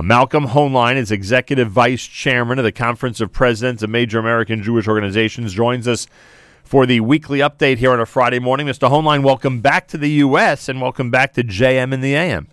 Malcolm 0.00 0.46
Hoenlein 0.46 0.94
is 0.94 1.10
executive 1.10 1.72
vice 1.72 2.06
chairman 2.06 2.60
of 2.60 2.64
the 2.64 2.70
Conference 2.70 3.20
of 3.20 3.32
Presidents 3.32 3.82
of 3.82 3.90
Major 3.90 4.20
American 4.20 4.62
Jewish 4.62 4.86
Organizations. 4.86 5.52
Joins 5.52 5.88
us 5.88 6.06
for 6.62 6.86
the 6.86 7.00
weekly 7.00 7.40
update 7.40 7.78
here 7.78 7.90
on 7.90 7.98
a 7.98 8.06
Friday 8.06 8.38
morning. 8.38 8.68
Mr. 8.68 8.88
Hoenlein, 8.88 9.24
welcome 9.24 9.60
back 9.60 9.88
to 9.88 9.98
the 9.98 10.08
U.S. 10.10 10.68
and 10.68 10.80
welcome 10.80 11.10
back 11.10 11.32
to 11.32 11.42
JM 11.42 11.92
in 11.92 12.00
the 12.00 12.14
AM. 12.14 12.46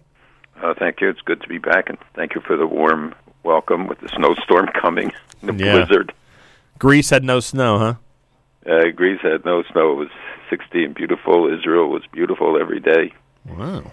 Uh, 0.59 0.73
thank 0.79 1.01
you. 1.01 1.07
It's 1.07 1.21
good 1.21 1.39
to 1.41 1.47
be 1.47 1.59
back, 1.59 1.87
and 1.87 1.99
thank 2.15 2.33
you 2.33 2.41
for 2.41 2.57
the 2.57 2.65
warm 2.65 3.13
welcome 3.43 3.85
with 3.85 3.99
the 3.99 4.09
snowstorm 4.09 4.67
coming, 4.81 5.11
the 5.43 5.53
yeah. 5.53 5.85
blizzard. 5.85 6.15
Greece 6.79 7.11
had 7.11 7.23
no 7.23 7.39
snow, 7.39 7.77
huh? 7.77 7.93
Uh, 8.67 8.89
Greece 8.89 9.21
had 9.21 9.45
no 9.45 9.61
snow. 9.71 9.91
It 9.91 9.95
was 9.97 10.09
60 10.49 10.83
and 10.83 10.95
beautiful. 10.95 11.47
Israel 11.53 11.89
was 11.89 12.01
beautiful 12.11 12.59
every 12.59 12.79
day. 12.79 13.13
Wow. 13.45 13.91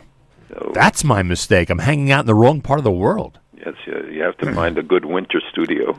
So, 0.49 0.71
That's 0.73 1.05
my 1.05 1.23
mistake. 1.23 1.69
I'm 1.69 1.81
hanging 1.81 2.11
out 2.11 2.21
in 2.21 2.27
the 2.27 2.35
wrong 2.35 2.63
part 2.63 2.81
of 2.81 2.85
the 2.85 2.91
world. 2.91 3.41
Yes, 3.65 3.75
you, 3.87 4.11
you 4.11 4.23
have 4.23 4.37
to 4.39 4.53
find 4.53 4.77
a 4.79 4.83
good 4.83 5.05
winter 5.05 5.41
studio. 5.51 5.97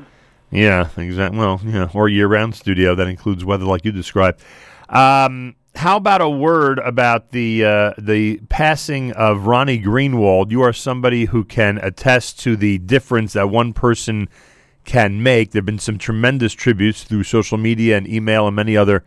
Yeah, 0.51 0.89
exactly. 0.97 1.39
Well, 1.39 1.61
yeah, 1.63 1.89
or 1.93 2.09
year-round 2.09 2.55
studio 2.55 2.93
that 2.95 3.07
includes 3.07 3.43
weather 3.43 3.65
like 3.65 3.85
you 3.85 3.91
described. 3.91 4.43
Um, 4.89 5.55
how 5.75 5.97
about 5.97 6.21
a 6.21 6.29
word 6.29 6.77
about 6.79 7.31
the 7.31 7.65
uh, 7.65 7.93
the 7.97 8.37
passing 8.49 9.11
of 9.13 9.47
Ronnie 9.47 9.81
Greenwald? 9.81 10.51
You 10.51 10.61
are 10.61 10.73
somebody 10.73 11.25
who 11.25 11.43
can 11.43 11.79
attest 11.79 12.39
to 12.41 12.55
the 12.55 12.77
difference 12.77 13.33
that 13.33 13.49
one 13.49 13.73
person 13.73 14.29
can 14.85 15.23
make. 15.23 15.51
There 15.51 15.61
have 15.61 15.65
been 15.65 15.79
some 15.79 15.97
tremendous 15.97 16.53
tributes 16.53 17.03
through 17.03 17.23
social 17.23 17.57
media 17.57 17.97
and 17.97 18.07
email 18.07 18.45
and 18.45 18.55
many 18.55 18.77
other 18.77 19.03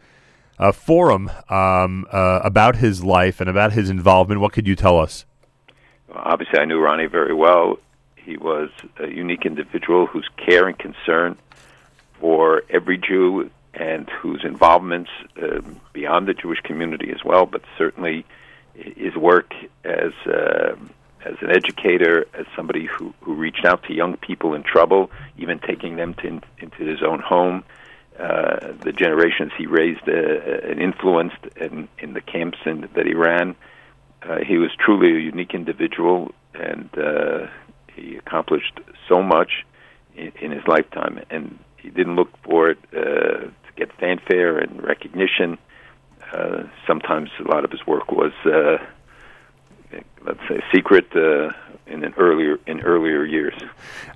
uh, 0.58 0.72
forum 0.72 1.30
um, 1.48 2.06
uh, 2.10 2.40
about 2.42 2.76
his 2.76 3.04
life 3.04 3.40
and 3.40 3.48
about 3.48 3.72
his 3.72 3.88
involvement. 3.90 4.40
What 4.40 4.52
could 4.52 4.66
you 4.66 4.74
tell 4.74 4.98
us? 4.98 5.24
Well, 6.08 6.22
obviously, 6.24 6.58
I 6.58 6.64
knew 6.64 6.80
Ronnie 6.80 7.06
very 7.06 7.34
well. 7.34 7.78
He 8.26 8.36
was 8.36 8.70
a 8.98 9.06
unique 9.06 9.46
individual 9.46 10.06
whose 10.06 10.28
care 10.36 10.66
and 10.66 10.76
concern 10.76 11.38
for 12.20 12.64
every 12.68 12.98
Jew 12.98 13.50
and 13.72 14.08
whose 14.08 14.44
involvements 14.44 15.10
um, 15.40 15.80
beyond 15.92 16.26
the 16.26 16.34
Jewish 16.34 16.60
community 16.60 17.12
as 17.12 17.24
well, 17.24 17.46
but 17.46 17.62
certainly 17.78 18.26
his 18.74 19.14
work 19.14 19.54
as 19.84 20.12
uh, 20.26 20.74
as 21.24 21.34
an 21.40 21.50
educator, 21.50 22.26
as 22.34 22.46
somebody 22.54 22.86
who, 22.86 23.12
who 23.20 23.34
reached 23.34 23.64
out 23.64 23.82
to 23.84 23.92
young 23.92 24.16
people 24.16 24.54
in 24.54 24.62
trouble, 24.62 25.10
even 25.36 25.58
taking 25.58 25.96
them 25.96 26.14
to, 26.14 26.26
in, 26.26 26.42
into 26.58 26.84
his 26.84 27.02
own 27.02 27.20
home. 27.20 27.64
Uh, 28.18 28.72
the 28.80 28.92
generations 28.92 29.52
he 29.58 29.66
raised 29.66 30.08
uh, 30.08 30.12
and 30.12 30.80
influenced 30.80 31.44
in, 31.56 31.88
in 31.98 32.14
the 32.14 32.20
camps 32.20 32.58
in, 32.64 32.88
that 32.94 33.06
he 33.06 33.14
ran. 33.14 33.54
Uh, 34.22 34.38
he 34.38 34.56
was 34.56 34.70
truly 34.78 35.16
a 35.16 35.20
unique 35.20 35.52
individual, 35.52 36.32
and 36.54 36.88
uh, 36.96 37.46
he 37.96 38.16
accomplished 38.16 38.78
so 39.08 39.22
much 39.22 39.64
in, 40.14 40.32
in 40.40 40.50
his 40.52 40.66
lifetime, 40.66 41.20
and 41.30 41.58
he 41.76 41.90
didn't 41.90 42.16
look 42.16 42.30
for 42.42 42.70
it 42.70 42.78
uh, 42.92 42.98
to 42.98 43.50
get 43.76 43.92
fanfare 43.98 44.58
and 44.58 44.82
recognition. 44.82 45.58
Uh, 46.32 46.64
sometimes 46.86 47.30
a 47.38 47.48
lot 47.48 47.64
of 47.64 47.70
his 47.70 47.86
work 47.86 48.10
was, 48.10 48.32
uh, 48.44 48.78
let's 50.24 50.40
say, 50.48 50.60
secret 50.72 51.06
uh, 51.14 51.50
in 51.86 52.02
an 52.02 52.12
earlier 52.16 52.58
in 52.66 52.80
earlier 52.80 53.24
years. 53.24 53.54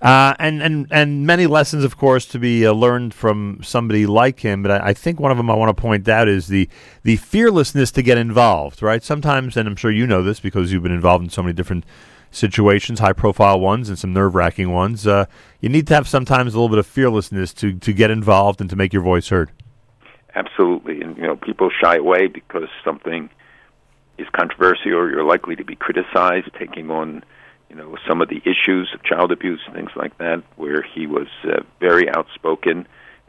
Uh, 0.02 0.34
and 0.38 0.60
and 0.62 0.88
and 0.90 1.26
many 1.26 1.46
lessons, 1.46 1.84
of 1.84 1.96
course, 1.96 2.26
to 2.26 2.38
be 2.38 2.66
uh, 2.66 2.72
learned 2.72 3.14
from 3.14 3.60
somebody 3.62 4.06
like 4.06 4.40
him. 4.40 4.62
But 4.62 4.72
I, 4.72 4.88
I, 4.88 4.92
think 4.92 5.20
one 5.20 5.30
of 5.30 5.36
them 5.36 5.48
I 5.50 5.54
want 5.54 5.74
to 5.74 5.80
point 5.80 6.08
out 6.08 6.26
is 6.28 6.48
the 6.48 6.68
the 7.04 7.16
fearlessness 7.16 7.92
to 7.92 8.02
get 8.02 8.18
involved. 8.18 8.82
Right? 8.82 9.04
Sometimes, 9.04 9.56
and 9.56 9.68
I'm 9.68 9.76
sure 9.76 9.92
you 9.92 10.06
know 10.06 10.22
this 10.22 10.40
because 10.40 10.72
you've 10.72 10.82
been 10.82 10.90
involved 10.90 11.24
in 11.24 11.30
so 11.30 11.42
many 11.42 11.52
different 11.52 11.84
situations, 12.30 13.00
high 13.00 13.12
profile 13.12 13.58
ones 13.58 13.88
and 13.88 13.98
some 13.98 14.12
nerve 14.12 14.34
wracking 14.34 14.70
ones. 14.70 15.06
Uh, 15.06 15.26
you 15.60 15.68
need 15.68 15.86
to 15.88 15.94
have 15.94 16.08
sometimes 16.08 16.54
a 16.54 16.56
little 16.56 16.68
bit 16.68 16.78
of 16.78 16.86
fearlessness 16.86 17.52
to, 17.54 17.72
to 17.74 17.92
get 17.92 18.10
involved 18.10 18.60
and 18.60 18.70
to 18.70 18.76
make 18.76 18.92
your 18.92 19.02
voice 19.02 19.28
heard. 19.28 19.50
Absolutely. 20.34 21.00
And, 21.00 21.16
you 21.16 21.24
know, 21.24 21.36
people 21.36 21.70
shy 21.82 21.96
away 21.96 22.28
because 22.28 22.68
something 22.84 23.30
is 24.18 24.28
controversial 24.32 24.94
or 24.94 25.10
you're 25.10 25.24
likely 25.24 25.56
to 25.56 25.64
be 25.64 25.74
criticized, 25.74 26.50
taking 26.58 26.90
on, 26.90 27.24
you 27.68 27.76
know, 27.76 27.96
some 28.06 28.20
of 28.20 28.28
the 28.28 28.40
issues 28.44 28.90
of 28.94 29.02
child 29.02 29.32
abuse 29.32 29.60
things 29.72 29.90
like 29.96 30.16
that, 30.18 30.42
where 30.56 30.82
he 30.82 31.06
was 31.06 31.28
uh, 31.44 31.62
very 31.80 32.08
outspoken, 32.10 32.86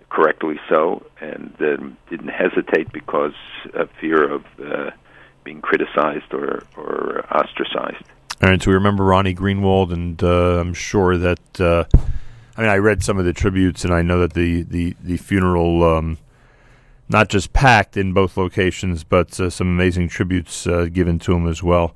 correctly 0.10 0.60
so, 0.70 1.06
and 1.22 1.56
uh, 1.62 1.78
didn't 2.10 2.28
hesitate 2.28 2.92
because 2.92 3.34
of 3.74 3.90
fear 4.00 4.30
of 4.30 4.44
uh, 4.64 4.92
being 5.44 5.62
criticized 5.62 6.34
or, 6.34 6.64
or 6.76 7.26
ostracized. 7.32 8.04
And 8.42 8.62
so 8.62 8.72
we 8.72 8.76
remember 8.76 9.04
Ronnie 9.04 9.36
Greenwald, 9.36 9.94
and 9.94 10.22
uh, 10.24 10.60
I'm 10.60 10.74
sure 10.74 11.16
that 11.18 11.62
uh, 11.62 11.86
I 12.58 12.62
mean 12.62 12.70
I 12.70 12.78
read 12.78 13.04
some 13.04 13.20
of 13.20 13.26
the 13.26 13.34
tributes, 13.34 13.86
and 13.86 13.94
I 13.94 14.02
know 14.02 14.20
that 14.20 14.34
the 14.34 14.64
the 14.64 14.96
the 15.00 15.18
funeral 15.18 15.84
um, 15.84 16.18
not 17.08 17.30
just 17.30 17.54
packed 17.54 17.98
in 17.98 18.14
both 18.14 18.38
locations, 18.38 19.04
but 19.04 19.40
uh, 19.40 19.50
some 19.50 19.68
amazing 19.68 20.08
tributes 20.10 20.66
uh, 20.66 20.88
given 20.92 21.20
to 21.20 21.34
him 21.34 21.48
as 21.48 21.62
well. 21.62 21.96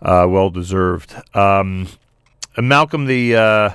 Uh, 0.00 0.26
well 0.28 0.48
deserved. 0.48 1.14
Um, 1.36 1.88
Malcolm, 2.56 3.06
the 3.06 3.36
uh, 3.36 3.70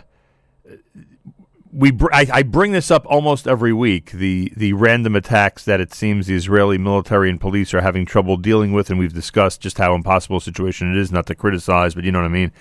we 1.72 1.92
br- 1.92 2.14
I, 2.14 2.28
I, 2.32 2.44
bring 2.44 2.72
this 2.72 2.90
up 2.90 3.06
almost 3.06 3.48
every 3.48 3.74
week 3.74 4.12
the 4.12 4.52
the 4.56 4.74
random 4.74 5.16
attacks 5.16 5.64
that 5.66 5.80
it 5.80 5.94
seems 5.94 6.28
the 6.28 6.36
Israeli 6.36 6.78
military 6.78 7.30
and 7.30 7.40
police 7.40 7.74
are 7.74 7.82
having 7.82 8.06
trouble 8.06 8.38
dealing 8.38 8.74
with, 8.74 8.90
and 8.90 8.98
we've 8.98 9.14
discussed 9.14 9.62
just 9.62 9.78
how 9.78 9.94
impossible 9.94 10.38
a 10.38 10.42
situation 10.42 10.92
it 10.92 11.00
is. 11.00 11.12
Not 11.12 11.28
to 11.28 11.36
criticize, 11.36 11.94
but 11.94 12.04
you 12.04 12.12
know 12.12 12.20
what 12.20 12.26
I 12.26 12.30
mean. 12.30 12.52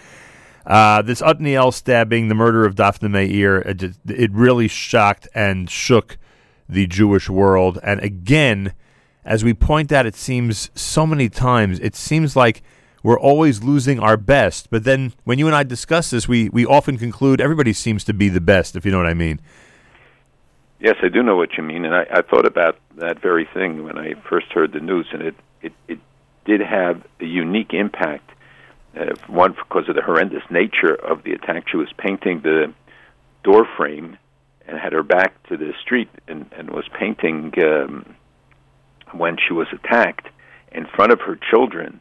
Uh, 0.66 1.00
this 1.00 1.22
Otniel 1.22 1.72
stabbing, 1.72 2.28
the 2.28 2.34
murder 2.34 2.66
of 2.66 2.74
Dafna 2.74 3.10
Meir, 3.10 3.60
it, 3.60 3.82
it 4.06 4.30
really 4.32 4.68
shocked 4.68 5.26
and 5.34 5.70
shook 5.70 6.18
the 6.68 6.86
Jewish 6.86 7.30
world. 7.30 7.78
And 7.82 8.00
again, 8.00 8.74
as 9.24 9.42
we 9.42 9.54
point 9.54 9.92
out, 9.92 10.04
it 10.04 10.14
seems 10.14 10.70
so 10.74 11.06
many 11.06 11.30
times, 11.30 11.80
it 11.80 11.96
seems 11.96 12.36
like 12.36 12.62
we're 13.02 13.18
always 13.18 13.62
losing 13.62 13.98
our 14.00 14.16
best. 14.16 14.70
But 14.70 14.84
then 14.84 15.12
when 15.24 15.38
you 15.38 15.46
and 15.46 15.54
I 15.54 15.62
discuss 15.62 16.10
this, 16.10 16.28
we, 16.28 16.48
we 16.48 16.66
often 16.66 16.98
conclude 16.98 17.40
everybody 17.40 17.72
seems 17.72 18.04
to 18.04 18.14
be 18.14 18.28
the 18.28 18.40
best, 18.40 18.76
if 18.76 18.84
you 18.84 18.90
know 18.90 18.98
what 18.98 19.06
I 19.06 19.14
mean. 19.14 19.40
Yes, 20.80 20.96
I 21.02 21.08
do 21.08 21.22
know 21.22 21.36
what 21.36 21.56
you 21.56 21.64
mean, 21.64 21.84
and 21.84 21.94
I, 21.94 22.06
I 22.10 22.22
thought 22.22 22.46
about 22.46 22.78
that 22.96 23.20
very 23.20 23.48
thing 23.52 23.84
when 23.84 23.98
I 23.98 24.14
first 24.28 24.46
heard 24.52 24.72
the 24.72 24.80
news, 24.80 25.06
and 25.12 25.22
it 25.22 25.34
it, 25.60 25.72
it 25.88 25.98
did 26.44 26.60
have 26.60 27.02
a 27.20 27.24
unique 27.24 27.74
impact. 27.74 28.30
Uh, 28.98 29.14
one 29.26 29.52
because 29.52 29.88
of 29.88 29.96
the 29.96 30.02
horrendous 30.02 30.42
nature 30.50 30.94
of 30.94 31.22
the 31.22 31.32
attack. 31.32 31.68
She 31.68 31.76
was 31.76 31.88
painting 31.98 32.40
the 32.40 32.72
door 33.44 33.66
frame 33.76 34.16
and 34.66 34.78
had 34.78 34.92
her 34.92 35.02
back 35.02 35.42
to 35.48 35.56
the 35.56 35.72
street 35.80 36.08
and, 36.26 36.50
and 36.56 36.70
was 36.70 36.84
painting 36.98 37.52
um, 37.62 38.14
when 39.12 39.36
she 39.36 39.52
was 39.52 39.66
attacked 39.72 40.28
in 40.72 40.86
front 40.86 41.12
of 41.12 41.20
her 41.20 41.38
children 41.50 42.00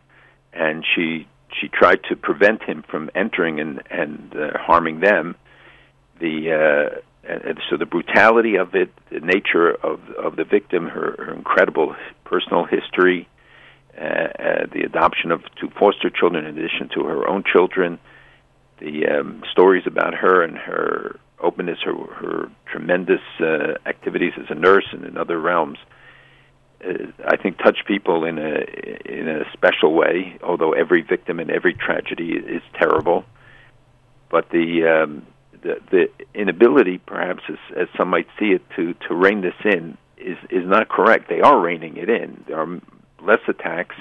and 0.54 0.86
she 0.96 1.28
she 1.60 1.68
tried 1.68 2.04
to 2.10 2.16
prevent 2.16 2.64
him 2.64 2.84
from 2.90 3.10
entering 3.16 3.60
and 3.60 3.82
and 3.90 4.36
uh, 4.36 4.58
harming 4.58 5.00
them. 5.00 5.36
The 6.20 7.02
uh, 7.28 7.60
so 7.70 7.78
the 7.78 7.86
brutality 7.86 8.56
of 8.56 8.76
it, 8.76 8.92
the 9.10 9.20
nature 9.20 9.72
of 9.72 10.00
of 10.12 10.36
the 10.36 10.44
victim, 10.44 10.88
her, 10.88 11.16
her 11.18 11.34
incredible 11.34 11.96
personal 12.26 12.66
history, 12.66 13.28
uh, 13.98 14.04
uh, 14.04 14.66
the 14.72 14.84
adoption 14.86 15.32
of 15.32 15.44
two 15.60 15.70
foster 15.80 16.10
children 16.10 16.46
in 16.46 16.58
addition 16.58 16.90
to 16.96 17.04
her 17.04 17.28
own 17.28 17.44
children, 17.44 18.00
the 18.80 19.08
um, 19.08 19.44
stories 19.52 19.84
about 19.86 20.14
her 20.14 20.44
and 20.44 20.58
her 20.58 21.20
openness, 21.40 21.80
her 21.84 21.94
her 21.94 22.50
tremendous 22.66 23.22
uh, 23.40 23.76
activities 23.86 24.34
as 24.38 24.46
a 24.50 24.56
nurse 24.56 24.86
and 24.92 25.06
in 25.06 25.18
other 25.18 25.40
realms 25.40 25.78
uh, 25.82 25.94
I 26.82 27.38
think 27.38 27.58
touch 27.58 27.80
people 27.88 28.24
in 28.24 28.38
a 28.38 28.64
in 29.06 29.28
a 29.28 29.44
special 29.54 29.94
way. 29.94 30.38
Although 30.44 30.74
every 30.74 31.02
victim 31.02 31.40
and 31.40 31.50
every 31.50 31.74
tragedy 31.74 32.34
is 32.34 32.62
terrible, 32.78 33.26
but 34.30 34.50
the 34.52 34.86
um, 34.88 35.26
the, 35.64 35.82
the 35.92 36.10
inability, 36.34 37.00
perhaps 37.00 37.44
as, 37.50 37.58
as 37.76 37.88
some 37.98 38.10
might 38.10 38.28
see 38.40 38.52
it, 38.52 38.62
to 38.76 38.94
to 39.08 39.16
rein 39.16 39.42
this 39.42 39.56
in 39.66 39.98
is 40.18 40.38
is 40.50 40.68
not 40.68 40.88
correct. 40.88 41.30
They 41.30 41.42
are 41.42 41.60
reining 41.60 41.98
it 41.98 42.10
in. 42.10 42.44
There 42.48 42.60
are 42.60 42.80
less 43.22 43.42
attacks 43.48 43.96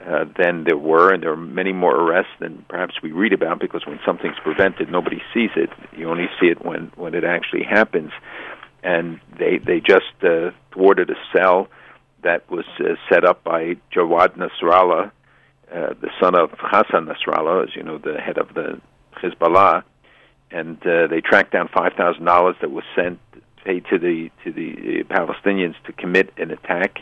uh, 0.00 0.26
than 0.38 0.64
there 0.64 0.78
were, 0.78 1.12
and 1.12 1.22
there 1.22 1.32
are 1.32 1.36
many 1.36 1.72
more 1.72 1.94
arrests 1.94 2.32
than 2.38 2.64
perhaps 2.68 3.02
we 3.02 3.10
read 3.10 3.32
about. 3.32 3.58
Because 3.58 3.84
when 3.84 3.98
something's 4.06 4.38
prevented, 4.42 4.90
nobody 4.90 5.20
sees 5.34 5.50
it. 5.56 5.70
You 5.96 6.08
only 6.08 6.28
see 6.40 6.46
it 6.46 6.64
when 6.64 6.92
when 6.94 7.14
it 7.14 7.24
actually 7.24 7.64
happens. 7.64 8.12
And 8.84 9.20
they 9.38 9.58
they 9.58 9.80
just 9.80 10.14
uh, 10.22 10.52
thwarted 10.72 11.10
a 11.10 11.16
cell 11.36 11.68
that 12.26 12.50
was 12.50 12.64
uh, 12.80 12.96
set 13.08 13.24
up 13.24 13.44
by 13.44 13.76
Jawad 13.94 14.36
Nasrallah, 14.36 15.12
uh, 15.72 15.94
the 16.00 16.10
son 16.20 16.34
of 16.34 16.50
Hassan 16.58 17.06
Nasrallah, 17.06 17.68
as 17.68 17.76
you 17.76 17.84
know, 17.84 17.98
the 17.98 18.18
head 18.20 18.36
of 18.36 18.52
the 18.52 18.80
Hezbollah, 19.22 19.84
and 20.50 20.76
uh, 20.84 21.06
they 21.06 21.20
tracked 21.20 21.52
down 21.52 21.68
five 21.68 21.92
thousand 21.94 22.24
dollars 22.24 22.56
that 22.60 22.72
was 22.72 22.84
sent 22.96 23.20
paid 23.64 23.84
to 23.90 23.98
the 23.98 24.30
to 24.44 24.52
the 24.52 25.04
Palestinians 25.08 25.74
to 25.86 25.92
commit 25.92 26.32
an 26.36 26.50
attack. 26.50 26.98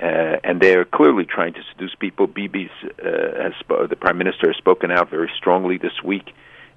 Uh, 0.00 0.38
and 0.44 0.60
they 0.60 0.76
are 0.76 0.84
clearly 0.84 1.24
trying 1.24 1.52
to 1.52 1.60
seduce 1.72 1.94
people. 1.96 2.28
Bibi's 2.28 2.70
uh, 3.04 3.50
sp- 3.58 3.90
the 3.90 3.96
prime 3.96 4.18
minister 4.18 4.46
has 4.46 4.56
spoken 4.56 4.92
out 4.92 5.10
very 5.10 5.30
strongly 5.36 5.76
this 5.76 6.02
week 6.04 6.34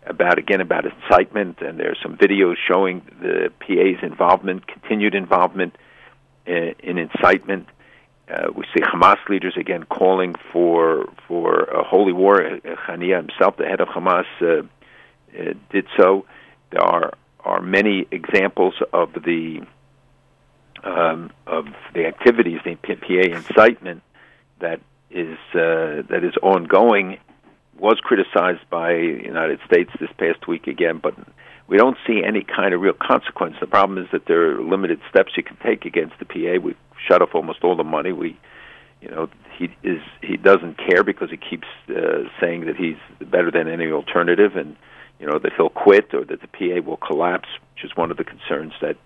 about 0.08 0.40
again 0.40 0.62
about 0.62 0.86
incitement, 0.86 1.62
and 1.62 1.80
there's 1.80 2.00
some 2.02 2.16
videos 2.18 2.56
showing 2.68 3.02
the 3.22 3.52
PA's 3.60 4.04
involvement, 4.04 4.66
continued 4.68 5.14
involvement 5.14 5.76
in, 6.46 6.76
in 6.80 6.98
incitement. 6.98 7.68
Uh, 8.30 8.50
we 8.56 8.64
see 8.74 8.82
Hamas 8.82 9.18
leaders 9.28 9.56
again 9.58 9.84
calling 9.84 10.36
for 10.54 11.06
for 11.28 11.64
a 11.64 11.84
holy 11.84 12.14
war. 12.14 12.40
Haniyeh 12.40 13.18
himself, 13.18 13.58
the 13.58 13.66
head 13.66 13.82
of 13.82 13.90
Hamas, 13.90 14.26
uh, 14.42 14.64
uh, 15.38 15.54
did 15.70 15.88
so. 15.98 16.26
There 16.72 16.82
are 16.82 17.14
are 17.44 17.62
many 17.62 18.08
examples 18.12 18.76
of 18.94 19.14
the 19.14 19.62
um, 20.84 21.32
of 21.46 21.66
the 21.94 22.06
activities, 22.06 22.60
the 22.64 22.76
PA 22.76 23.36
incitement 23.38 24.02
that 24.60 24.80
is 25.10 25.38
uh, 25.54 26.04
that 26.10 26.22
is 26.24 26.36
ongoing, 26.42 27.18
was 27.78 28.00
criticized 28.02 28.70
by 28.70 28.94
the 28.94 29.22
United 29.24 29.60
States 29.66 29.92
this 30.00 30.10
past 30.18 30.48
week 30.48 30.68
again, 30.68 31.00
but 31.02 31.16
we 31.72 31.78
don't 31.78 31.96
see 32.06 32.22
any 32.22 32.44
kind 32.44 32.74
of 32.74 32.82
real 32.82 32.94
consequence. 32.94 33.56
The 33.62 33.66
problem 33.66 33.98
is 33.98 34.10
that 34.12 34.26
there 34.28 34.52
are 34.52 34.62
limited 34.62 35.00
steps 35.10 35.32
you 35.38 35.44
can 35.44 35.56
take 35.66 35.86
against 35.86 36.20
the 36.20 36.26
PA. 36.26 36.62
We've 36.62 36.76
shut 37.08 37.22
off 37.22 37.30
almost 37.34 37.64
all 37.64 37.78
the 37.78 37.86
money. 37.86 38.12
We, 38.12 38.38
you 39.00 39.10
know, 39.10 39.30
he 39.58 39.70
is 39.82 40.02
he 40.22 40.36
doesn't 40.36 40.78
care 40.78 41.06
because 41.06 41.30
he 41.32 41.38
keeps 41.38 41.68
uh, 41.90 42.24
saying 42.42 42.66
that 42.66 42.76
he's 42.76 42.98
better 43.26 43.52
than 43.52 43.70
any 43.70 43.90
alternative, 43.90 44.58
and 44.58 44.76
you 45.18 45.26
know 45.26 45.40
that 45.40 45.54
he'll 45.56 45.70
quit 45.70 46.14
or 46.14 46.26
that 46.26 46.42
the 46.42 46.48
PA 46.48 46.86
will 46.86 46.98
collapse, 46.98 47.48
which 47.74 47.86
is 47.86 47.96
one 47.96 48.12
of 48.12 48.18
the 48.18 48.26
concerns 48.26 48.74
that 48.82 48.98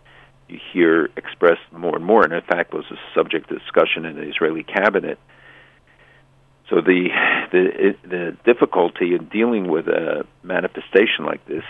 you 0.49 0.59
hear 0.73 1.11
expressed 1.17 1.71
more 1.71 1.95
and 1.95 2.03
more, 2.03 2.23
and 2.23 2.33
in 2.33 2.41
fact 2.41 2.73
was 2.73 2.85
a 2.89 2.97
subject 3.13 3.51
of 3.51 3.59
discussion 3.59 4.05
in 4.05 4.15
the 4.15 4.23
Israeli 4.23 4.63
cabinet. 4.63 5.19
So 6.71 6.81
the 6.81 7.09
the 7.51 7.95
the 8.03 8.37
difficulty 8.43 9.13
in 9.13 9.25
dealing 9.25 9.67
with 9.67 9.87
a 9.87 10.25
manifestation 10.41 11.25
like 11.25 11.45
this, 11.45 11.63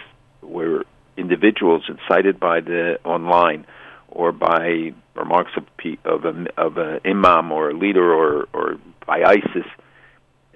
where 0.46 0.84
individuals 1.18 1.84
incited 1.88 2.40
by 2.40 2.60
the 2.60 3.00
online 3.04 3.66
or 4.10 4.32
by 4.32 4.94
remarks 5.16 5.52
of 5.58 5.66
of 6.06 6.26
a 6.26 6.48
of 6.58 6.78
an 6.78 7.00
imam 7.06 7.52
or 7.52 7.70
a 7.70 7.74
leader 7.74 8.14
or 8.14 8.48
or 8.54 8.78
by 9.06 9.24
ISIS 9.24 9.66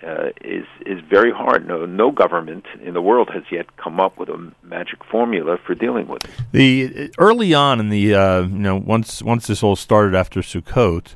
uh, 0.05 0.29
is 0.41 0.65
is 0.85 0.99
very 1.09 1.31
hard. 1.31 1.67
No, 1.67 1.85
no 1.85 2.11
government 2.11 2.65
in 2.81 2.93
the 2.93 3.01
world 3.01 3.29
has 3.33 3.43
yet 3.51 3.75
come 3.77 3.99
up 3.99 4.17
with 4.17 4.29
a 4.29 4.51
magic 4.63 5.03
formula 5.03 5.57
for 5.65 5.75
dealing 5.75 6.07
with 6.07 6.23
it. 6.23 6.31
The 6.51 7.11
early 7.17 7.53
on 7.53 7.79
in 7.79 7.89
the 7.89 8.15
uh, 8.15 8.41
you 8.41 8.59
know 8.59 8.75
once 8.77 9.21
once 9.21 9.47
this 9.47 9.63
all 9.63 9.75
started 9.75 10.15
after 10.15 10.41
Sukkot, 10.41 11.15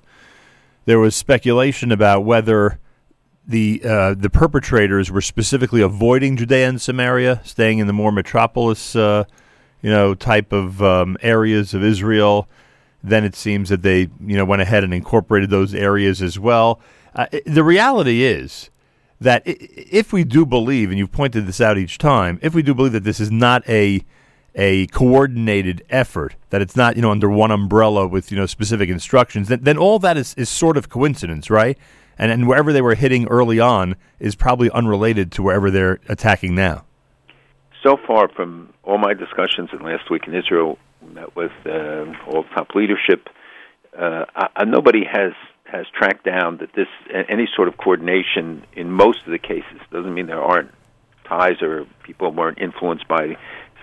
there 0.86 1.00
was 1.00 1.16
speculation 1.16 1.92
about 1.92 2.22
whether 2.22 2.80
the 3.48 3.82
uh, 3.84 4.14
the 4.14 4.30
perpetrators 4.30 5.12
were 5.12 5.22
specifically 5.22 5.82
avoiding 5.82 6.38
Judea 6.38 6.70
and 6.70 6.82
Samaria, 6.82 7.42
staying 7.44 7.80
in 7.80 7.88
the 7.88 7.94
more 7.94 8.12
metropolis, 8.12 8.96
uh, 8.96 9.26
you 9.82 9.90
know, 9.90 10.16
type 10.16 10.54
of 10.54 10.82
um, 10.82 11.18
areas 11.22 11.74
of 11.74 11.84
Israel. 11.84 12.48
Then 13.04 13.26
it 13.26 13.36
seems 13.36 13.70
that 13.70 13.82
they 13.82 14.10
you 14.26 14.38
know 14.38 14.46
went 14.46 14.62
ahead 14.62 14.84
and 14.84 14.94
incorporated 14.94 15.50
those 15.50 15.76
areas 15.76 16.22
as 16.22 16.40
well. 16.40 16.80
Uh, 17.14 17.28
the 17.46 17.64
reality 17.64 18.24
is 18.24 18.70
that 19.20 19.44
if 19.46 20.14
we 20.14 20.24
do 20.24 20.46
believe, 20.46 20.90
and 20.90 20.98
you've 20.98 21.12
pointed 21.12 21.46
this 21.46 21.62
out 21.62 21.78
each 21.78 21.98
time, 21.98 22.40
if 22.42 22.54
we 22.54 22.62
do 22.62 22.74
believe 22.74 22.94
that 22.94 23.04
this 23.04 23.20
is 23.20 23.30
not 23.32 23.68
a 23.68 24.06
a 24.56 24.86
coordinated 24.88 25.84
effort, 25.90 26.36
that 26.50 26.62
it's 26.62 26.78
not 26.78 26.96
you 26.96 27.02
know 27.02 27.12
under 27.12 27.30
one 27.30 27.52
umbrella 27.52 28.08
with 28.08 28.32
you 28.32 28.38
know 28.38 28.46
specific 28.46 28.90
instructions, 28.90 29.50
then, 29.50 29.64
then 29.64 29.78
all 29.78 30.00
that 30.00 30.16
is, 30.16 30.34
is 30.36 30.48
sort 30.48 30.78
of 30.78 30.88
coincidence, 30.88 31.50
right? 31.50 31.78
And 32.18 32.32
and 32.32 32.48
wherever 32.48 32.72
they 32.74 32.82
were 32.82 32.96
hitting 32.96 33.28
early 33.28 33.60
on 33.60 33.96
is 34.20 34.36
probably 34.36 34.70
unrelated 34.72 35.32
to 35.34 35.44
wherever 35.44 35.72
they're 35.72 36.00
attacking 36.08 36.56
now. 36.56 36.86
So 37.84 37.98
far, 38.08 38.30
from 38.30 38.74
all 38.84 38.98
my 38.98 39.14
discussions 39.14 39.70
in 39.74 39.80
last 39.80 40.10
week 40.10 40.28
in 40.28 40.34
Israel, 40.34 40.78
met 41.14 41.36
with 41.36 41.52
uh, 41.66 42.06
all 42.28 42.44
top 42.56 42.76
leadership. 42.76 43.28
Uh, 43.98 44.26
I, 44.36 44.66
nobody 44.66 45.04
has 45.06 45.34
has 45.66 45.86
tracked 45.98 46.24
down 46.24 46.58
that 46.58 46.74
this 46.76 46.88
any 47.30 47.48
sort 47.56 47.68
of 47.68 47.78
coordination 47.78 48.64
in 48.74 48.92
most 48.92 49.26
of 49.26 49.32
the 49.32 49.40
cases 49.40 49.82
doesn't 49.92 50.14
mean 50.14 50.28
there 50.28 50.42
aren't 50.42 50.72
ties 51.26 51.62
or 51.62 51.86
people 52.04 52.32
weren't 52.32 52.60
influenced 52.60 53.08
by 53.08 53.38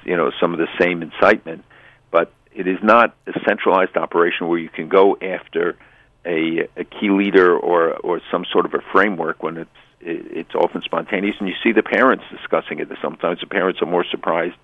you 0.05 0.17
know 0.17 0.31
some 0.41 0.53
of 0.53 0.59
the 0.59 0.69
same 0.81 1.03
incitement, 1.03 1.65
but 2.11 2.33
it 2.53 2.67
is 2.67 2.79
not 2.83 3.15
a 3.27 3.33
centralized 3.47 3.97
operation 3.97 4.49
where 4.49 4.59
you 4.59 4.69
can 4.69 4.89
go 4.89 5.17
after 5.21 5.77
a, 6.25 6.69
a 6.77 6.85
key 6.85 7.11
leader 7.11 7.57
or 7.57 7.95
or 7.97 8.21
some 8.31 8.45
sort 8.53 8.67
of 8.67 8.75
a 8.75 8.81
framework 8.93 9.43
when 9.43 9.57
it's 9.57 9.71
it's 10.03 10.55
often 10.55 10.83
spontaneous 10.83 11.37
and 11.41 11.49
you 11.49 11.55
see 11.63 11.73
the 11.73 11.83
parents 11.83 12.25
discussing 12.31 12.79
it 12.79 12.89
sometimes 13.03 13.41
the 13.41 13.47
parents 13.47 13.83
are 13.83 13.87
more 13.87 14.05
surprised 14.11 14.57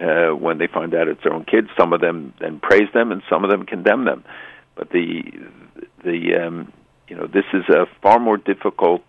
uh, 0.00 0.30
when 0.30 0.58
they 0.58 0.66
find 0.66 0.94
out 0.94 1.08
it's 1.08 1.22
their 1.22 1.32
own 1.32 1.44
kids 1.44 1.68
some 1.78 1.92
of 1.92 2.00
them 2.00 2.34
then 2.40 2.58
praise 2.60 2.88
them 2.92 3.12
and 3.12 3.22
some 3.30 3.44
of 3.44 3.50
them 3.50 3.64
condemn 3.64 4.04
them 4.04 4.24
but 4.74 4.90
the 4.90 5.22
the 6.04 6.36
um, 6.36 6.72
you 7.08 7.16
know 7.16 7.26
this 7.26 7.44
is 7.52 7.64
a 7.68 7.86
far 8.02 8.18
more 8.18 8.36
difficult 8.36 9.02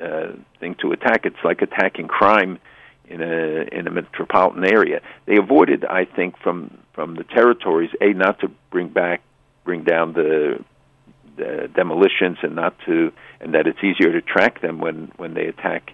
uh, 0.00 0.32
thing 0.60 0.76
to 0.82 0.92
attack. 0.92 1.24
It's 1.24 1.42
like 1.44 1.62
attacking 1.62 2.08
crime 2.08 2.58
in 3.08 3.22
a 3.22 3.66
in 3.72 3.86
a 3.86 3.90
metropolitan 3.90 4.64
area. 4.64 5.00
They 5.26 5.36
avoided, 5.36 5.84
I 5.84 6.04
think, 6.04 6.38
from 6.38 6.78
from 6.92 7.14
the 7.14 7.24
territories 7.24 7.90
a 8.00 8.12
not 8.12 8.40
to 8.40 8.50
bring 8.70 8.88
back 8.88 9.22
bring 9.64 9.84
down 9.84 10.12
the, 10.12 10.62
the 11.36 11.68
demolitions 11.74 12.38
and 12.42 12.54
not 12.54 12.74
to 12.86 13.12
and 13.40 13.54
that 13.54 13.66
it's 13.66 13.78
easier 13.82 14.12
to 14.12 14.22
track 14.22 14.60
them 14.60 14.78
when 14.78 15.12
when 15.16 15.34
they 15.34 15.46
attack. 15.46 15.92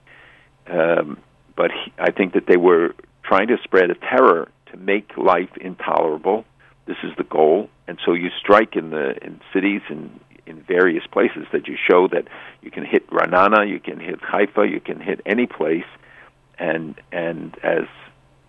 Um, 0.71 1.19
but 1.57 1.71
he, 1.71 1.93
I 1.99 2.11
think 2.13 2.35
that 2.35 2.47
they 2.47 2.57
were 2.57 2.95
trying 3.23 3.49
to 3.49 3.57
spread 3.65 3.91
a 3.91 3.95
terror 3.95 4.51
to 4.71 4.77
make 4.77 5.17
life 5.17 5.51
intolerable. 5.61 6.45
This 6.87 6.97
is 7.05 7.13
the 7.17 7.25
goal, 7.25 7.69
and 7.87 7.99
so 8.05 8.15
you 8.15 8.31
strike 8.41 8.77
in 8.77 8.91
the 8.91 9.17
in 9.25 9.41
cities 9.53 9.83
and 9.89 10.21
in 10.47 10.63
various 10.63 11.05
places 11.07 11.47
that 11.53 11.69
you 11.69 11.77
show 11.89 12.09
that 12.09 12.27
you 12.63 12.71
can 12.71 12.85
hit 12.85 13.09
Ra'anana, 13.11 13.69
you 13.69 13.79
can 13.79 14.01
hit 14.01 14.21
Haifa, 14.21 14.67
you 14.69 14.81
can 14.81 15.01
hit 15.01 15.21
any 15.25 15.47
place, 15.47 15.87
and 16.59 17.01
and 17.13 17.57
as 17.63 17.85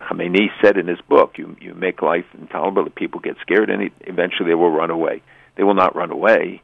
Khamenei 0.01 0.49
said 0.61 0.77
in 0.77 0.87
his 0.87 0.99
book, 1.01 1.37
you 1.37 1.55
you 1.61 1.73
make 1.73 2.01
life 2.01 2.25
intolerable. 2.33 2.83
The 2.83 2.89
people 2.89 3.19
get 3.19 3.37
scared, 3.41 3.69
and 3.69 3.91
eventually 4.01 4.49
they 4.49 4.55
will 4.55 4.71
run 4.71 4.89
away. 4.89 5.21
They 5.55 5.63
will 5.63 5.75
not 5.75 5.95
run 5.95 6.11
away, 6.11 6.61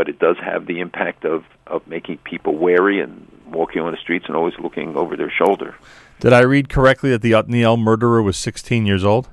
but 0.00 0.08
it 0.08 0.18
does 0.18 0.38
have 0.42 0.64
the 0.64 0.80
impact 0.80 1.26
of 1.26 1.44
of 1.66 1.86
making 1.86 2.16
people 2.24 2.56
wary 2.56 3.00
and 3.00 3.30
walking 3.46 3.82
on 3.82 3.92
the 3.92 3.98
streets 3.98 4.24
and 4.28 4.34
always 4.34 4.54
looking 4.58 4.96
over 4.96 5.14
their 5.14 5.30
shoulder. 5.30 5.74
Did 6.20 6.32
I 6.32 6.40
read 6.40 6.70
correctly 6.70 7.10
that 7.10 7.20
the 7.20 7.32
Otniel 7.32 7.78
murderer 7.78 8.22
was 8.22 8.38
16 8.38 8.86
years 8.86 9.04
old? 9.04 9.28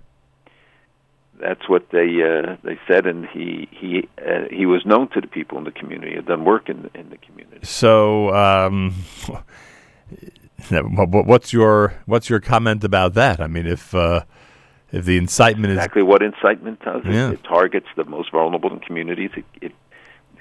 that's 1.39 1.69
what 1.69 1.89
they 1.91 2.21
uh, 2.21 2.57
they 2.63 2.77
said, 2.85 3.05
and 3.05 3.25
he 3.27 3.69
he 3.71 4.09
uh, 4.17 4.49
he 4.51 4.65
was 4.65 4.85
known 4.85 5.07
to 5.11 5.21
the 5.21 5.27
people 5.27 5.57
in 5.57 5.63
the 5.63 5.71
community. 5.71 6.15
Had 6.15 6.25
done 6.25 6.43
work 6.43 6.67
in 6.67 6.89
in 6.93 7.09
the 7.11 7.17
community. 7.17 7.65
So, 7.65 8.33
um, 8.35 8.93
what's 10.69 11.53
your 11.53 11.93
what's 12.07 12.29
your 12.29 12.41
comment 12.41 12.83
about 12.83 13.13
that? 13.13 13.39
I 13.39 13.47
mean, 13.47 13.67
if 13.67 13.95
uh, 13.95 14.25
if 14.91 15.05
the 15.05 15.17
incitement 15.17 15.71
exactly 15.71 16.01
is 16.01 16.03
exactly 16.03 16.03
what 16.03 16.21
incitement 16.23 16.81
does, 16.81 17.01
yeah. 17.05 17.29
it, 17.29 17.33
it, 17.35 17.43
targets 17.43 17.87
the 17.95 18.05
most 18.05 18.31
vulnerable 18.31 18.73
in 18.73 18.79
communities. 18.79 19.31
It, 19.37 19.45
it 19.61 19.71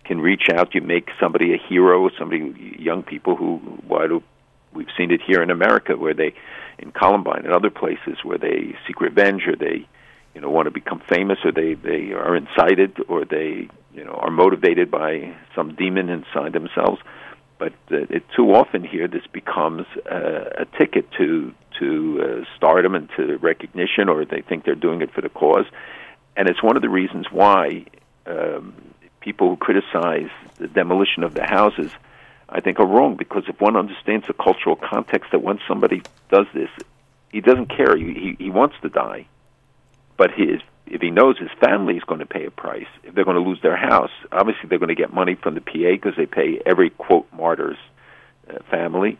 can 0.07 0.21
reach 0.21 0.49
out. 0.55 0.75
You 0.75 0.81
make 0.81 1.09
somebody 1.21 1.55
a 1.55 1.59
hero. 1.59 2.09
Somebody 2.19 2.77
young 2.79 3.03
people 3.03 3.37
who 3.37 3.57
why 3.87 4.07
do 4.07 4.23
we've 4.73 4.89
seen 4.97 5.11
it 5.11 5.21
here 5.27 5.43
in 5.43 5.51
America 5.51 5.97
where 5.97 6.15
they 6.15 6.35
in 6.79 6.93
Columbine 6.93 7.45
and 7.45 7.55
other 7.55 7.71
places 7.71 8.19
where 8.23 8.39
they 8.39 8.77
seek 8.87 9.01
revenge 9.01 9.43
or 9.47 9.57
they 9.57 9.87
you 10.35 10.41
know 10.41 10.51
want 10.51 10.67
to 10.67 10.71
become 10.71 11.01
famous 11.09 11.39
or 11.45 11.53
they 11.53 11.75
they 11.75 12.13
are 12.13 12.37
incited 12.37 12.97
or 13.09 13.25
they 13.25 13.69
you 13.95 14.05
know 14.05 14.13
are 14.13 14.31
motivated 14.31 14.91
by 14.91 15.35
some 15.55 15.75
demon 15.75 16.11
inside 16.11 16.53
themselves 16.53 17.01
but 17.59 17.73
uh, 17.91 17.97
it, 18.11 18.23
too 18.37 18.55
often 18.55 18.85
here 18.85 19.09
this 19.09 19.27
becomes 19.33 19.87
uh, 20.11 20.45
a 20.59 20.67
ticket 20.79 21.11
to 21.13 21.55
to 21.79 22.21
uh, 22.23 22.57
stardom 22.57 22.95
and 22.95 23.09
to 23.17 23.39
recognition 23.39 24.11
or 24.11 24.27
they 24.27 24.43
think 24.43 24.65
they're 24.65 24.75
doing 24.75 25.01
it 25.01 25.11
for 25.15 25.23
the 25.23 25.31
cause 25.31 25.67
and 26.37 26.49
it's 26.51 26.63
one 26.63 26.77
of 26.77 26.83
the 26.83 26.91
reasons 26.91 27.27
why 27.33 27.87
um, 28.27 28.75
people 29.26 29.49
who 29.50 29.56
criticize 29.56 30.30
the 30.56 30.68
demolition 30.68 31.25
of 31.25 31.35
the 31.35 31.45
houses 31.45 31.90
I 32.49 32.61
think 32.61 32.78
are 32.78 32.87
wrong 32.87 33.16
because 33.16 33.42
if 33.49 33.61
one 33.61 33.76
understands 33.76 34.26
the 34.28 34.33
cultural 34.33 34.76
context 34.76 35.33
that 35.33 35.42
when 35.42 35.59
somebody 35.66 36.02
does 36.30 36.47
this 36.54 36.71
he 37.33 37.40
doesn't 37.40 37.66
care 37.66 37.97
he 37.97 38.14
he, 38.25 38.45
he 38.45 38.50
wants 38.50 38.76
to 38.83 38.88
die 38.88 39.26
but 40.16 40.30
his 40.30 40.61
if 40.87 41.00
he 41.00 41.11
knows 41.11 41.37
his 41.38 41.50
family 41.61 41.97
is 41.97 42.04
going 42.04 42.21
to 42.21 42.26
pay 42.26 42.47
a 42.47 42.50
price, 42.50 42.87
if 43.02 43.14
they're 43.14 43.25
going 43.25 43.42
to 43.42 43.49
lose 43.49 43.61
their 43.61 43.76
house, 43.76 44.12
obviously 44.30 44.68
they're 44.68 44.78
going 44.78 44.95
to 44.97 45.02
get 45.04 45.12
money 45.12 45.35
from 45.35 45.54
the 45.54 45.61
PA 45.61 45.90
because 45.92 46.14
they 46.16 46.26
pay 46.26 46.61
every 46.64 46.90
quote 46.90 47.26
martyr's 47.33 47.78
uh, 48.49 48.59
family. 48.71 49.18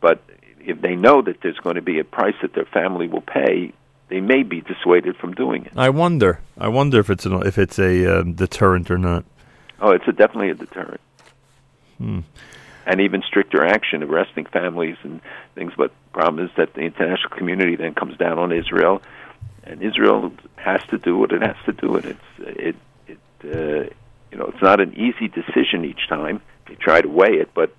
But 0.00 0.20
if 0.60 0.80
they 0.80 0.96
know 0.96 1.22
that 1.22 1.40
there's 1.42 1.58
going 1.58 1.76
to 1.76 1.82
be 1.82 2.00
a 2.00 2.04
price 2.04 2.34
that 2.42 2.54
their 2.54 2.64
family 2.64 3.06
will 3.06 3.22
pay, 3.22 3.72
they 4.08 4.20
may 4.20 4.42
be 4.42 4.60
dissuaded 4.60 5.16
from 5.16 5.34
doing 5.34 5.66
it. 5.66 5.72
I 5.76 5.90
wonder. 5.90 6.40
I 6.58 6.68
wonder 6.68 6.98
if 6.98 7.08
it's 7.08 7.24
an, 7.24 7.46
if 7.46 7.56
it's 7.58 7.78
a 7.78 8.20
um, 8.20 8.32
deterrent 8.32 8.90
or 8.90 8.98
not. 8.98 9.24
Oh, 9.80 9.90
it's 9.90 10.06
a, 10.08 10.12
definitely 10.12 10.50
a 10.50 10.54
deterrent. 10.54 11.00
Hmm. 11.98 12.20
and 12.86 13.00
even 13.00 13.22
stricter 13.22 13.64
action, 13.64 14.02
arresting 14.02 14.44
families 14.44 14.96
and 15.02 15.20
things. 15.54 15.72
But 15.76 15.90
the 15.90 16.10
problem 16.12 16.44
is 16.44 16.50
that 16.56 16.74
the 16.74 16.82
international 16.82 17.30
community 17.30 17.74
then 17.74 17.94
comes 17.94 18.16
down 18.18 18.38
on 18.38 18.52
Israel, 18.52 19.02
and 19.64 19.82
Israel 19.82 20.32
has 20.56 20.80
to 20.90 20.98
do 20.98 21.16
what 21.16 21.32
it 21.32 21.42
has 21.42 21.56
to 21.66 21.72
do, 21.72 21.96
and 21.96 22.04
it's 22.04 22.20
it 22.38 22.76
it 23.08 23.18
uh, 23.44 23.94
you 24.30 24.38
know 24.38 24.46
it's 24.46 24.62
not 24.62 24.80
an 24.80 24.94
easy 24.94 25.28
decision 25.28 25.84
each 25.84 26.08
time. 26.08 26.40
They 26.68 26.74
try 26.74 27.00
to 27.00 27.08
weigh 27.08 27.34
it, 27.40 27.50
but 27.54 27.74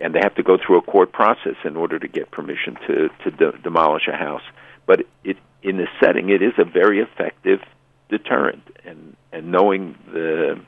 and 0.00 0.14
they 0.14 0.20
have 0.20 0.34
to 0.36 0.42
go 0.42 0.56
through 0.56 0.78
a 0.78 0.82
court 0.82 1.12
process 1.12 1.56
in 1.64 1.76
order 1.76 1.98
to 1.98 2.08
get 2.08 2.30
permission 2.30 2.76
to 2.86 3.10
to 3.24 3.30
de- 3.30 3.58
demolish 3.58 4.08
a 4.08 4.16
house. 4.16 4.42
But 4.86 5.06
it 5.24 5.36
in 5.62 5.76
this 5.76 5.88
setting, 6.00 6.30
it 6.30 6.42
is 6.42 6.54
a 6.58 6.64
very 6.64 7.00
effective 7.00 7.60
deterrent, 8.08 8.62
and 8.84 9.16
and 9.32 9.52
knowing 9.52 9.96
the 10.12 10.60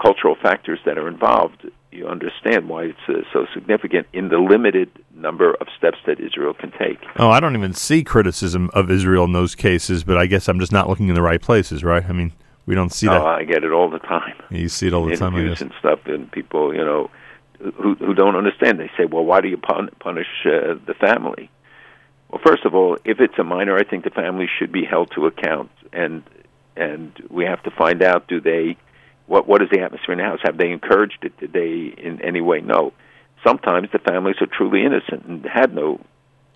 cultural 0.00 0.36
factors 0.40 0.78
that 0.84 0.98
are 0.98 1.08
involved, 1.08 1.66
you 1.90 2.06
understand 2.06 2.68
why 2.68 2.84
it's 2.84 2.98
uh, 3.08 3.14
so 3.32 3.46
significant 3.54 4.06
in 4.12 4.28
the 4.28 4.38
limited 4.38 4.90
number 5.14 5.54
of 5.54 5.68
steps 5.76 5.98
that 6.06 6.20
Israel 6.20 6.52
can 6.52 6.70
take. 6.72 6.98
Oh, 7.16 7.30
I 7.30 7.40
don't 7.40 7.56
even 7.56 7.72
see 7.72 8.04
criticism 8.04 8.70
of 8.74 8.90
Israel 8.90 9.24
in 9.24 9.32
those 9.32 9.54
cases, 9.54 10.04
but 10.04 10.18
I 10.18 10.26
guess 10.26 10.48
I'm 10.48 10.60
just 10.60 10.72
not 10.72 10.88
looking 10.88 11.08
in 11.08 11.14
the 11.14 11.22
right 11.22 11.40
places, 11.40 11.82
right? 11.82 12.04
I 12.04 12.12
mean, 12.12 12.32
we 12.66 12.74
don't 12.74 12.92
see 12.92 13.06
that. 13.06 13.20
Oh, 13.20 13.26
I 13.26 13.44
get 13.44 13.64
it 13.64 13.72
all 13.72 13.88
the 13.88 14.00
time. 14.00 14.34
You 14.50 14.68
see 14.68 14.88
it 14.88 14.92
all 14.92 15.06
the 15.06 15.12
in 15.12 15.18
time, 15.18 15.34
I 15.34 15.38
interviews 15.38 15.58
guess. 15.58 15.62
and 15.62 15.72
stuff, 15.78 16.00
and 16.06 16.30
people, 16.30 16.74
you 16.74 16.84
know, 16.84 17.10
who 17.80 17.94
who 17.94 18.12
don't 18.12 18.36
understand. 18.36 18.78
They 18.78 18.90
say, 18.98 19.06
"Well, 19.06 19.24
why 19.24 19.40
do 19.40 19.48
you 19.48 19.56
pun- 19.56 19.90
punish 20.00 20.26
uh, 20.44 20.74
the 20.86 20.94
family?" 21.00 21.50
Well, 22.28 22.40
first 22.44 22.64
of 22.64 22.74
all, 22.74 22.98
if 23.04 23.20
it's 23.20 23.38
a 23.38 23.44
minor, 23.44 23.76
I 23.76 23.84
think 23.84 24.04
the 24.04 24.10
family 24.10 24.48
should 24.58 24.72
be 24.72 24.84
held 24.84 25.12
to 25.12 25.26
account, 25.26 25.70
and 25.92 26.22
and 26.76 27.12
we 27.30 27.44
have 27.44 27.62
to 27.62 27.70
find 27.70 28.02
out: 28.02 28.28
do 28.28 28.40
they 28.40 28.76
what 29.26 29.46
what 29.46 29.62
is 29.62 29.68
the 29.70 29.80
atmosphere 29.80 30.12
in 30.12 30.18
the 30.18 30.24
house? 30.24 30.40
Have 30.42 30.56
they 30.56 30.70
encouraged 30.70 31.18
it? 31.22 31.38
Did 31.38 31.52
they 31.52 31.94
in 31.96 32.20
any 32.22 32.40
way? 32.40 32.60
No. 32.60 32.92
Sometimes 33.44 33.88
the 33.92 33.98
families 33.98 34.36
are 34.40 34.46
truly 34.46 34.84
innocent 34.84 35.24
and 35.26 35.44
had 35.44 35.74
no 35.74 36.00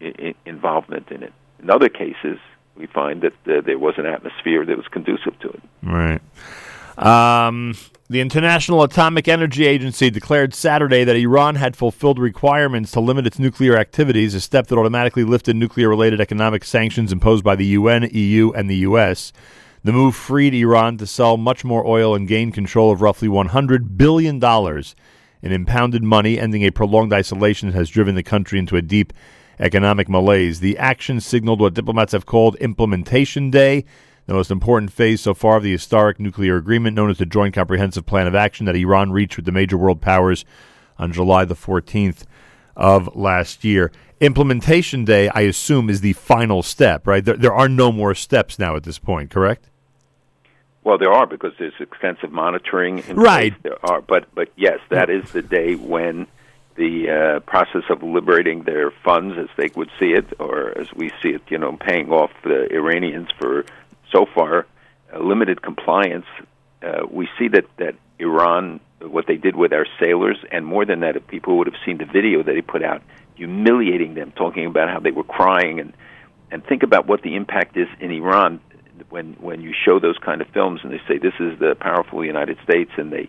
I- 0.01 0.35
involvement 0.47 1.11
in 1.11 1.23
it. 1.23 1.33
In 1.63 1.71
other 1.71 1.89
cases, 1.89 2.39
we 2.77 2.87
find 2.87 3.23
that 3.23 3.33
there 3.45 3.79
was 3.79 3.95
an 3.99 4.07
atmosphere 4.07 4.65
that 4.65 4.77
was 4.77 4.89
conducive 4.89 5.39
to 5.41 5.49
it. 5.51 5.63
Right. 5.83 6.21
Um, 6.97 7.75
the 8.09 8.21
International 8.21 8.83
Atomic 8.83 9.29
Energy 9.29 9.67
Agency 9.67 10.11
declared 10.11 10.55
Saturday 10.55 11.05
that 11.05 11.17
Iran 11.17 11.55
had 11.57 11.77
fulfilled 11.77 12.19
requirements 12.19 12.91
to 12.93 13.01
limit 13.01 13.27
its 13.27 13.39
nuclear 13.39 13.77
activities, 13.77 14.35
a 14.35 14.41
step 14.41 14.67
that 14.67 14.77
automatically 14.79 15.25
lifted 15.25 15.57
nuclear 15.57 15.89
related 15.89 16.21
economic 16.21 16.65
sanctions 16.65 17.13
imposed 17.13 17.45
by 17.45 17.55
the 17.57 17.67
UN, 17.67 18.09
EU, 18.11 18.53
and 18.53 18.69
the 18.69 18.77
U.S. 18.77 19.33
The 19.83 19.93
move 19.93 20.15
freed 20.15 20.53
Iran 20.53 20.99
to 20.99 21.07
sell 21.07 21.39
much 21.39 21.65
more 21.65 21.87
oil 21.87 22.15
and 22.15 22.29
gain 22.29 22.53
control 22.53 22.93
of 22.93 23.01
roughly 23.01 23.29
$100 23.29 23.97
billion 23.97 24.43
in 25.43 25.53
impounded 25.53 26.03
money, 26.03 26.39
ending 26.39 26.63
a 26.63 26.71
prolonged 26.71 27.15
isolation 27.15 27.71
that 27.71 27.77
has 27.77 27.89
driven 27.89 28.15
the 28.15 28.23
country 28.23 28.59
into 28.59 28.77
a 28.77 28.83
deep 28.83 29.15
economic 29.59 30.07
malaise. 30.07 30.61
The 30.61 30.77
action 30.77 31.19
signaled 31.19 31.61
what 31.61 31.73
diplomats 31.73 32.13
have 32.13 32.27
called 32.27 32.57
Implementation 32.57 33.51
Day, 33.51 33.87
the 34.27 34.35
most 34.35 34.51
important 34.51 34.93
phase 34.93 35.23
so 35.23 35.33
far 35.33 35.57
of 35.57 35.63
the 35.63 35.73
historic 35.73 36.21
nuclear 36.21 36.57
agreement 36.57 36.95
known 36.95 37.09
as 37.09 37.17
the 37.17 37.25
Joint 37.25 37.55
Comprehensive 37.55 38.05
Plan 38.05 38.27
of 38.27 38.35
Action 38.35 38.67
that 38.67 38.77
Iran 38.77 39.13
reached 39.13 39.37
with 39.37 39.47
the 39.47 39.53
major 39.53 39.79
world 39.79 40.03
powers 40.03 40.45
on 40.99 41.11
July 41.11 41.47
the 41.47 41.55
14th 41.55 42.25
of 42.77 43.17
last 43.17 43.65
year. 43.65 43.91
Implementation 44.21 45.07
Day, 45.07 45.31
I 45.31 45.41
assume, 45.41 45.89
is 45.89 46.03
the 46.03 46.13
final 46.13 46.63
step, 46.63 47.07
right? 47.07 47.25
There, 47.25 47.37
there 47.37 47.55
are 47.55 47.69
no 47.69 47.91
more 47.91 48.15
steps 48.15 48.59
now 48.59 48.77
at 48.77 48.83
this 48.83 48.99
point, 48.99 49.31
correct? 49.31 49.70
Well, 50.83 50.99
there 50.99 51.13
are 51.13 51.27
because 51.27 51.53
there's 51.59 51.75
extensive 51.79 52.33
monitoring. 52.33 52.99
In 53.01 53.17
Right. 53.17 53.53
Place. 53.53 53.63
There 53.63 53.91
are, 53.91 54.01
but 54.01 54.35
but 54.35 54.49
yes, 54.57 54.79
that 54.89 55.11
is 55.11 55.31
the 55.33 55.43
day 55.43 55.75
when 55.75 56.27
the 56.77 57.11
uh, 57.11 57.41
process 57.41 57.83
of 57.91 58.03
liberating 58.03 58.63
their 58.63 58.91
funds, 59.05 59.37
as 59.39 59.49
they 59.57 59.71
would 59.77 59.91
see 59.99 60.13
it, 60.13 60.27
or 60.39 60.77
as 60.79 60.91
we 60.95 61.11
see 61.23 61.31
it, 61.31 61.43
you 61.49 61.59
know, 61.59 61.77
paying 61.77 62.11
off 62.11 62.31
the 62.43 62.73
Iranians 62.73 63.29
for 63.39 63.67
so 64.11 64.25
far 64.35 64.67
uh, 65.15 65.19
limited 65.19 65.61
compliance. 65.61 66.27
Uh, 66.83 67.07
we 67.11 67.29
see 67.39 67.49
that 67.49 67.67
that 67.77 67.95
Iran, 68.19 68.81
what 69.01 69.27
they 69.27 69.37
did 69.37 69.57
with 69.57 69.75
our 69.75 69.87
sailors, 69.99 70.39
and 70.51 70.65
more 70.65 70.87
than 70.87 71.01
that, 71.01 71.17
if 71.17 71.27
people 71.27 71.59
would 71.59 71.67
have 71.67 71.81
seen 71.85 71.99
the 71.99 72.07
video 72.07 72.43
that 72.43 72.55
he 72.55 72.63
put 72.63 72.83
out, 72.83 73.03
humiliating 73.35 74.15
them, 74.15 74.33
talking 74.33 74.65
about 74.65 74.89
how 74.89 74.99
they 74.99 75.11
were 75.11 75.25
crying, 75.25 75.79
and 75.81 75.93
and 76.51 76.65
think 76.65 76.83
about 76.83 77.07
what 77.07 77.21
the 77.23 77.37
impact 77.37 77.77
is 77.77 77.89
in 78.01 78.11
Iran 78.11 78.61
when 79.09 79.35
when 79.35 79.61
you 79.61 79.73
show 79.85 79.99
those 79.99 80.19
kind 80.19 80.41
of 80.41 80.49
films 80.49 80.81
and 80.83 80.93
they 80.93 81.01
say 81.09 81.19
this 81.19 81.35
is 81.41 81.59
the 81.59 81.75
powerful 81.79 82.25
United 82.25 82.59
States 82.65 82.91
and 82.97 83.13
they 83.13 83.29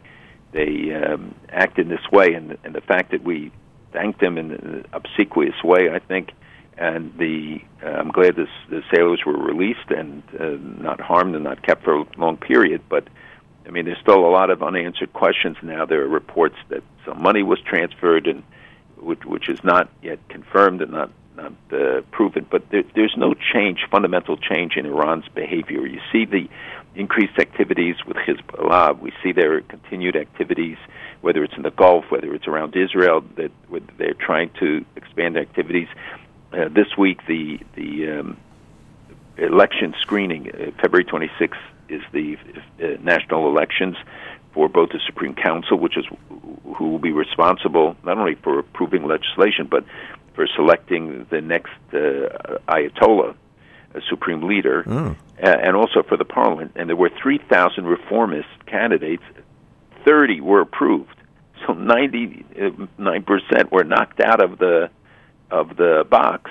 they 0.52 0.94
um, 0.94 1.34
act 1.50 1.80
in 1.80 1.90
this 1.90 2.12
way 2.12 2.34
and 2.34 2.58
and 2.64 2.76
the 2.76 2.82
fact 2.82 3.12
that 3.12 3.24
we 3.24 3.52
thank 3.94 4.20
them 4.20 4.38
in 4.38 4.52
an 4.52 4.86
obsequious 4.94 5.64
way 5.64 5.90
I 5.92 6.00
think 6.00 6.32
and 6.78 7.18
the 7.18 7.62
uh, 7.84 7.88
I'm 7.90 8.12
glad 8.12 8.36
this, 8.36 8.50
the 8.70 8.82
sailors 8.94 9.22
were 9.26 9.38
released 9.38 9.90
and 9.90 10.24
uh, 10.40 10.58
not 10.82 11.00
harmed 11.00 11.36
and 11.36 11.44
not 11.44 11.62
kept 11.64 11.84
for 11.84 11.96
a 11.96 12.06
long 12.18 12.38
period 12.38 12.82
but 12.90 13.08
I 13.66 13.70
mean 13.72 13.86
there's 13.86 14.00
still 14.00 14.26
a 14.26 14.32
lot 14.32 14.50
of 14.50 14.64
unanswered 14.64 15.14
questions 15.14 15.58
now. 15.62 15.86
There 15.86 16.02
are 16.02 16.08
reports 16.08 16.56
that 16.70 16.84
some 17.06 17.22
money 17.22 17.44
was 17.44 17.60
transferred 17.62 18.28
and 18.28 18.44
which 18.98 19.24
which 19.26 19.50
is 19.50 19.64
not 19.64 19.90
yet 20.02 20.20
confirmed 20.30 20.82
and 20.82 20.92
not 20.92 21.12
uh, 21.72 22.02
proven, 22.12 22.46
but 22.50 22.70
there, 22.72 22.84
there's 22.96 23.16
no 23.18 23.34
change, 23.54 23.80
fundamental 23.90 24.38
change 24.38 24.76
in 24.76 24.86
Iran's 24.86 25.28
behavior. 25.34 25.86
You 25.86 26.00
see 26.12 26.26
the 26.26 26.48
increased 26.96 27.40
activities 27.40 27.96
with 28.06 28.18
Hezbollah. 28.18 29.00
We 29.00 29.12
see 29.24 29.32
their 29.32 29.62
continued 29.62 30.16
activities, 30.16 30.78
whether 31.22 31.44
it's 31.44 31.54
in 31.56 31.64
the 31.64 31.72
Gulf, 31.72 32.06
whether 32.10 32.34
it's 32.34 32.48
around 32.48 32.76
Israel, 32.76 33.24
that 33.38 33.52
they're 33.98 34.14
trying 34.14 34.52
to 34.60 34.86
expand 34.96 35.38
activities. 35.38 35.88
Uh, 36.52 36.68
this 36.68 36.98
week, 36.98 37.26
the 37.28 37.60
the 37.76 38.20
um, 38.20 38.38
election 39.38 39.96
screening, 40.02 40.50
uh, 40.50 40.72
February 40.82 41.06
26th, 41.06 41.56
is 41.88 42.02
the 42.12 42.38
uh, 42.82 42.98
national 43.02 43.48
elections 43.48 43.96
for 44.54 44.68
both 44.68 44.90
the 44.90 45.00
Supreme 45.06 45.34
Council, 45.34 45.78
which 45.78 45.98
is 45.98 46.06
who 46.76 46.90
will 46.90 47.00
be 47.00 47.12
responsible 47.12 47.96
not 48.04 48.18
only 48.18 48.36
for 48.36 48.60
approving 48.60 49.06
legislation, 49.08 49.68
but 49.70 49.86
for 50.34 50.48
selecting 50.56 51.26
the 51.30 51.42
next 51.42 51.72
uh, 51.94 52.58
Ayatollah, 52.68 53.36
a 53.94 54.02
supreme 54.10 54.44
leader, 54.44 54.84
Oh. 54.88 55.16
uh, 55.44 55.48
and 55.48 55.76
also 55.76 56.04
for 56.04 56.18
the 56.18 56.26
parliament. 56.26 56.72
And 56.76 56.88
there 56.90 56.96
were 56.96 57.12
3,000 57.22 57.86
reformist 57.86 58.48
candidates. 58.66 59.24
30 60.06 60.42
were 60.42 60.62
approved. 60.62 61.16
So 61.68 61.74
99% 61.74 63.72
were 63.72 63.84
knocked 63.84 64.20
out 64.20 64.42
of 64.44 64.58
the 64.58 64.90
of 65.52 65.76
the 65.76 66.06
box 66.10 66.50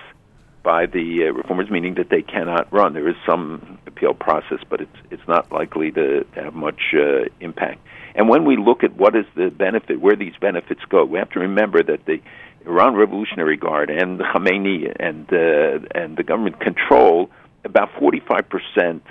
by 0.62 0.84
the 0.84 1.24
uh, 1.26 1.32
reformers, 1.32 1.70
meaning 1.70 1.94
that 1.94 2.10
they 2.10 2.20
cannot 2.20 2.70
run. 2.70 2.92
There 2.92 3.08
is 3.08 3.16
some 3.26 3.78
appeal 3.86 4.12
process, 4.14 4.58
but 4.68 4.80
it's 4.82 4.96
it's 5.10 5.26
not 5.26 5.50
likely 5.50 5.90
to, 5.92 6.24
to 6.24 6.42
have 6.42 6.54
much 6.54 6.94
uh, 6.94 7.24
impact. 7.40 7.80
And 8.14 8.28
when 8.28 8.44
we 8.44 8.56
look 8.56 8.84
at 8.84 8.94
what 8.94 9.16
is 9.16 9.24
the 9.36 9.48
benefit, 9.50 10.00
where 10.00 10.16
these 10.16 10.34
benefits 10.40 10.82
go, 10.88 11.04
we 11.04 11.18
have 11.18 11.30
to 11.30 11.40
remember 11.40 11.82
that 11.82 12.04
the 12.06 12.20
Iran 12.66 12.94
Revolutionary 12.94 13.56
Guard 13.56 13.90
and 13.90 14.18
the 14.18 14.24
Khamenei 14.24 14.94
and 14.98 15.26
uh, 15.32 15.86
and 15.94 16.16
the 16.16 16.22
government 16.22 16.60
control 16.60 17.30
about 17.64 17.90
45 17.98 18.48
percent 18.48 19.02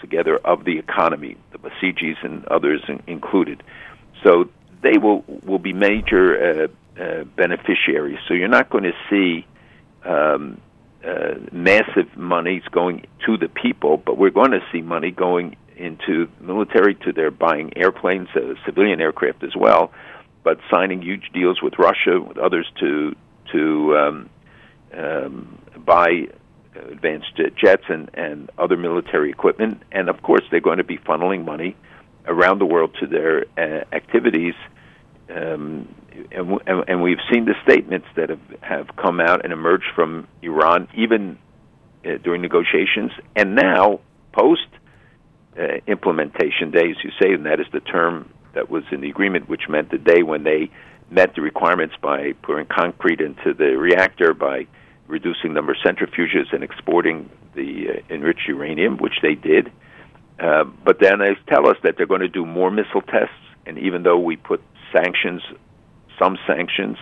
together 0.00 0.36
of 0.36 0.64
the 0.64 0.78
economy, 0.78 1.36
the 1.52 1.58
Basijis 1.58 2.16
and 2.22 2.44
others 2.46 2.82
in, 2.88 3.02
included. 3.06 3.62
So 4.24 4.48
they 4.82 4.98
will 4.98 5.24
will 5.44 5.58
be 5.58 5.72
major 5.72 6.68
uh, 6.98 7.02
uh, 7.02 7.24
beneficiaries. 7.24 8.18
So 8.28 8.34
you're 8.34 8.48
not 8.48 8.70
going 8.70 8.84
to 8.84 8.94
see 9.08 9.46
um, 10.04 10.60
uh, 11.06 11.34
massive 11.52 12.16
monies 12.16 12.62
going 12.70 13.06
to 13.26 13.36
the 13.36 13.48
people, 13.48 13.96
but 13.96 14.18
we're 14.18 14.30
going 14.30 14.52
to 14.52 14.60
see 14.72 14.82
money 14.82 15.10
going 15.10 15.56
into 15.76 16.28
military 16.40 16.94
to 16.94 17.12
their 17.12 17.30
buying 17.30 17.72
airplanes, 17.76 18.28
uh, 18.36 18.54
civilian 18.66 19.00
aircraft 19.00 19.42
as 19.42 19.56
well, 19.56 19.92
but 20.42 20.58
signing 20.70 21.02
huge 21.02 21.30
deals 21.32 21.60
with 21.62 21.74
Russia, 21.78 22.20
with 22.20 22.38
others 22.38 22.70
to 22.80 23.14
to 23.52 23.96
um, 23.96 24.30
um, 24.96 25.58
buy 25.84 26.28
advanced 26.74 27.40
jets 27.56 27.82
and, 27.88 28.10
and 28.14 28.50
other 28.58 28.76
military 28.76 29.30
equipment, 29.30 29.82
and 29.90 30.08
of 30.08 30.22
course 30.22 30.42
they're 30.50 30.60
going 30.60 30.78
to 30.78 30.84
be 30.84 30.98
funneling 30.98 31.44
money 31.44 31.76
around 32.26 32.58
the 32.60 32.66
world 32.66 32.94
to 33.00 33.06
their 33.06 33.44
uh, 33.58 33.84
activities. 33.92 34.54
Um, 35.28 35.94
and, 36.32 36.60
and, 36.66 36.84
and 36.88 37.02
we've 37.02 37.18
seen 37.32 37.44
the 37.44 37.54
statements 37.62 38.06
that 38.16 38.30
have, 38.30 38.40
have 38.60 38.96
come 38.96 39.20
out 39.20 39.44
and 39.44 39.52
emerged 39.52 39.86
from 39.94 40.26
Iran, 40.42 40.88
even 40.94 41.38
uh, 42.04 42.18
during 42.22 42.42
negotiations, 42.42 43.12
and 43.36 43.54
now 43.54 44.00
post 44.32 44.66
uh, 45.58 45.78
implementation 45.86 46.70
day, 46.70 46.90
as 46.90 46.96
you 47.02 47.10
say, 47.20 47.32
and 47.32 47.46
that 47.46 47.60
is 47.60 47.66
the 47.72 47.80
term 47.80 48.30
that 48.54 48.70
was 48.70 48.84
in 48.92 49.00
the 49.00 49.10
agreement, 49.10 49.48
which 49.48 49.68
meant 49.68 49.90
the 49.90 49.98
day 49.98 50.22
when 50.22 50.44
they 50.44 50.70
met 51.10 51.34
the 51.34 51.40
requirements 51.40 51.94
by 52.00 52.32
pouring 52.42 52.66
concrete 52.66 53.20
into 53.20 53.52
the 53.54 53.76
reactor, 53.76 54.32
by 54.32 54.66
reducing 55.06 55.52
number 55.52 55.72
of 55.72 55.78
centrifuges 55.84 56.52
and 56.52 56.62
exporting 56.62 57.28
the 57.54 57.88
uh, 57.88 58.14
enriched 58.14 58.46
uranium, 58.46 58.96
which 58.98 59.14
they 59.22 59.34
did. 59.34 59.72
Uh, 60.38 60.64
but 60.84 60.98
then 61.00 61.18
they 61.18 61.36
tell 61.48 61.68
us 61.68 61.76
that 61.82 61.96
they're 61.96 62.06
going 62.06 62.20
to 62.20 62.28
do 62.28 62.46
more 62.46 62.70
missile 62.70 63.02
tests, 63.02 63.34
and 63.66 63.78
even 63.78 64.02
though 64.02 64.18
we 64.18 64.36
put 64.36 64.62
sanctions 64.92 65.42
some 66.20 66.38
sanctions 66.46 66.96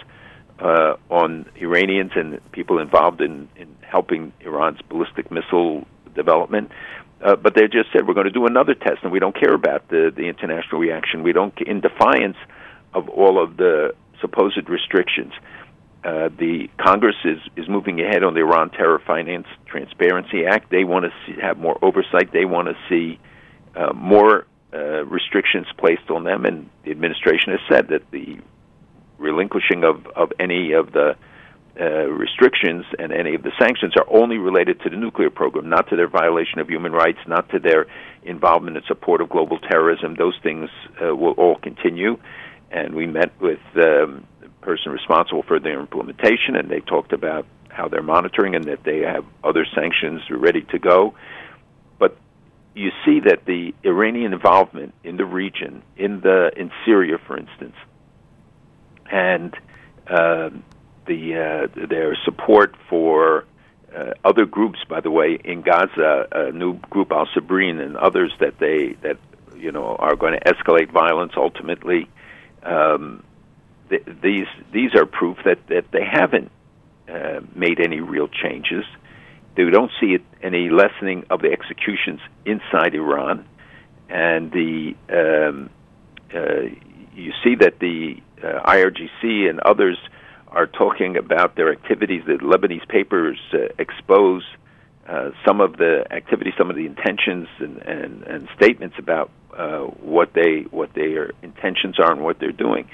uh, 0.60 0.96
on 1.10 1.46
Iranians 1.56 2.12
and 2.14 2.40
people 2.52 2.78
involved 2.78 3.20
in, 3.20 3.48
in 3.56 3.74
helping 3.80 4.32
Iran's 4.40 4.80
ballistic 4.88 5.30
missile 5.30 5.86
development. 6.14 6.70
Uh, 7.22 7.34
but 7.36 7.54
they 7.54 7.62
just 7.62 7.90
said 7.92 8.06
we're 8.06 8.14
going 8.14 8.26
to 8.26 8.32
do 8.32 8.46
another 8.46 8.74
test, 8.74 8.98
and 9.02 9.10
we 9.10 9.18
don't 9.18 9.38
care 9.38 9.54
about 9.54 9.88
the 9.88 10.12
the 10.14 10.28
international 10.28 10.80
reaction. 10.80 11.22
We 11.22 11.32
don't, 11.32 11.52
in 11.66 11.80
defiance 11.80 12.36
of 12.94 13.08
all 13.08 13.42
of 13.42 13.56
the 13.56 13.94
supposed 14.20 14.68
restrictions. 14.68 15.32
Uh, 16.04 16.28
the 16.38 16.68
Congress 16.78 17.16
is 17.24 17.38
is 17.56 17.68
moving 17.68 18.00
ahead 18.00 18.22
on 18.22 18.34
the 18.34 18.40
Iran 18.40 18.70
Terror 18.70 19.00
Finance 19.04 19.48
Transparency 19.66 20.46
Act. 20.46 20.70
They 20.70 20.84
want 20.84 21.06
to 21.06 21.12
see, 21.26 21.40
have 21.40 21.58
more 21.58 21.76
oversight. 21.82 22.32
They 22.32 22.44
want 22.44 22.68
to 22.68 22.74
see 22.88 23.18
uh, 23.74 23.92
more 23.94 24.46
uh, 24.72 25.04
restrictions 25.06 25.66
placed 25.76 26.08
on 26.08 26.24
them, 26.24 26.44
and 26.44 26.70
the 26.84 26.92
administration 26.92 27.52
has 27.52 27.60
said 27.68 27.88
that 27.88 28.08
the 28.12 28.38
relinquishing 29.18 29.82
of, 29.82 30.06
of 30.14 30.32
any 30.38 30.72
of 30.72 30.92
the 30.92 31.16
uh, 31.80 32.08
restrictions 32.08 32.84
and 32.98 33.12
any 33.12 33.34
of 33.34 33.42
the 33.42 33.52
sanctions 33.58 33.94
are 33.96 34.06
only 34.08 34.36
related 34.36 34.80
to 34.80 34.90
the 34.90 34.96
nuclear 34.96 35.30
program, 35.30 35.68
not 35.68 35.88
to 35.90 35.96
their 35.96 36.08
violation 36.08 36.58
of 36.58 36.68
human 36.68 36.92
rights, 36.92 37.18
not 37.26 37.48
to 37.50 37.58
their 37.58 37.86
involvement 38.22 38.76
in 38.76 38.82
support 38.88 39.20
of 39.20 39.28
global 39.28 39.58
terrorism. 39.58 40.14
Those 40.14 40.38
things 40.42 40.68
uh, 41.00 41.14
will 41.14 41.32
all 41.32 41.56
continue. 41.56 42.18
And 42.70 42.94
we 42.94 43.06
met 43.06 43.40
with 43.40 43.60
um, 43.76 44.26
the 44.40 44.48
person 44.60 44.92
responsible 44.92 45.42
for 45.44 45.60
their 45.60 45.80
implementation, 45.80 46.56
and 46.56 46.68
they 46.68 46.80
talked 46.80 47.12
about 47.12 47.46
how 47.68 47.88
they're 47.88 48.02
monitoring 48.02 48.54
and 48.54 48.64
that 48.64 48.82
they 48.84 49.00
have 49.00 49.24
other 49.44 49.64
sanctions 49.74 50.20
ready 50.30 50.62
to 50.62 50.78
go. 50.78 51.14
But 51.98 52.16
you 52.74 52.90
see 53.04 53.20
that 53.20 53.44
the 53.46 53.72
Iranian 53.84 54.32
involvement 54.32 54.94
in 55.04 55.16
the 55.16 55.24
region, 55.24 55.82
in 55.96 56.20
the 56.20 56.50
in 56.56 56.70
Syria, 56.84 57.18
for 57.24 57.38
instance, 57.38 57.76
and 59.10 59.54
uh, 60.08 60.50
the 61.08 61.34
uh, 61.34 61.86
their 61.88 62.16
support 62.24 62.76
for 62.88 63.44
uh, 63.96 64.12
other 64.24 64.44
groups, 64.44 64.78
by 64.88 65.00
the 65.00 65.10
way, 65.10 65.38
in 65.42 65.62
Gaza, 65.62 66.28
a 66.30 66.52
new 66.52 66.74
group 66.90 67.10
Al 67.10 67.26
Sabrin 67.26 67.80
and 67.80 67.96
others 67.96 68.32
that 68.38 68.58
they 68.58 68.96
that 69.02 69.18
you 69.56 69.72
know 69.72 69.96
are 69.96 70.14
going 70.14 70.38
to 70.38 70.40
escalate 70.40 70.92
violence 70.92 71.32
ultimately. 71.36 72.08
Um, 72.62 73.24
th- 73.88 74.04
these 74.22 74.46
these 74.72 74.94
are 74.94 75.06
proof 75.06 75.38
that 75.44 75.66
that 75.68 75.90
they 75.90 76.04
haven't 76.04 76.50
uh, 77.08 77.40
made 77.54 77.80
any 77.80 78.00
real 78.00 78.28
changes. 78.28 78.84
They 79.56 79.64
don't 79.70 79.90
see 80.00 80.14
it, 80.14 80.22
any 80.42 80.68
lessening 80.68 81.24
of 81.30 81.40
the 81.42 81.50
executions 81.50 82.20
inside 82.44 82.94
Iran, 82.94 83.48
and 84.08 84.52
the 84.52 84.94
um, 85.10 85.70
uh, 86.32 86.68
you 87.14 87.32
see 87.42 87.56
that 87.56 87.80
the 87.80 88.22
uh, 88.42 88.70
IRGC 88.70 89.48
and 89.48 89.58
others 89.60 89.98
are 90.50 90.66
talking 90.66 91.16
about 91.16 91.56
their 91.56 91.72
activities. 91.72 92.22
The 92.26 92.34
Lebanese 92.34 92.86
papers 92.88 93.38
uh, 93.52 93.68
expose 93.78 94.42
uh, 95.08 95.30
some 95.46 95.60
of 95.60 95.76
the 95.76 96.04
activities, 96.10 96.54
some 96.58 96.70
of 96.70 96.76
the 96.76 96.86
intentions 96.86 97.48
and, 97.58 97.78
and, 97.78 98.22
and 98.24 98.48
statements 98.56 98.96
about 98.98 99.30
uh, 99.56 99.80
what 99.80 100.34
they 100.34 100.66
what 100.70 100.92
their 100.94 101.32
intentions 101.42 101.98
are 101.98 102.12
and 102.12 102.22
what 102.22 102.38
they're 102.38 102.52
doing. 102.52 102.88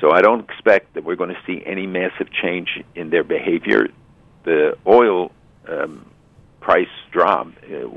So 0.00 0.10
I 0.12 0.22
don't 0.22 0.48
expect 0.48 0.94
that 0.94 1.04
we're 1.04 1.16
going 1.16 1.30
to 1.30 1.40
see 1.46 1.62
any 1.66 1.86
massive 1.86 2.28
change 2.32 2.82
in 2.94 3.10
their 3.10 3.24
behavior. 3.24 3.88
The 4.44 4.76
oil 4.86 5.32
um, 5.68 6.08
price 6.60 6.86
drop 7.10 7.48
uh, 7.64 7.88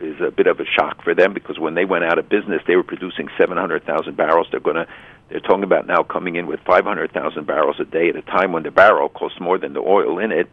is 0.00 0.20
a 0.20 0.30
bit 0.30 0.46
of 0.46 0.60
a 0.60 0.64
shock 0.64 1.02
for 1.02 1.14
them 1.14 1.34
because 1.34 1.58
when 1.58 1.74
they 1.74 1.84
went 1.84 2.04
out 2.04 2.18
of 2.18 2.28
business, 2.28 2.62
they 2.66 2.76
were 2.76 2.82
producing 2.82 3.28
700,000 3.38 4.16
barrels. 4.16 4.46
They're 4.50 4.60
going 4.60 4.76
to 4.76 4.86
they're 5.30 5.40
talking 5.40 5.64
about 5.64 5.86
now 5.86 6.02
coming 6.02 6.36
in 6.36 6.46
with 6.46 6.60
500,000 6.66 7.46
barrels 7.46 7.76
a 7.78 7.84
day 7.84 8.08
at 8.08 8.16
a 8.16 8.22
time 8.22 8.52
when 8.52 8.64
the 8.64 8.70
barrel 8.70 9.08
costs 9.08 9.40
more 9.40 9.58
than 9.58 9.72
the 9.72 9.80
oil 9.80 10.18
in 10.18 10.32
it. 10.32 10.50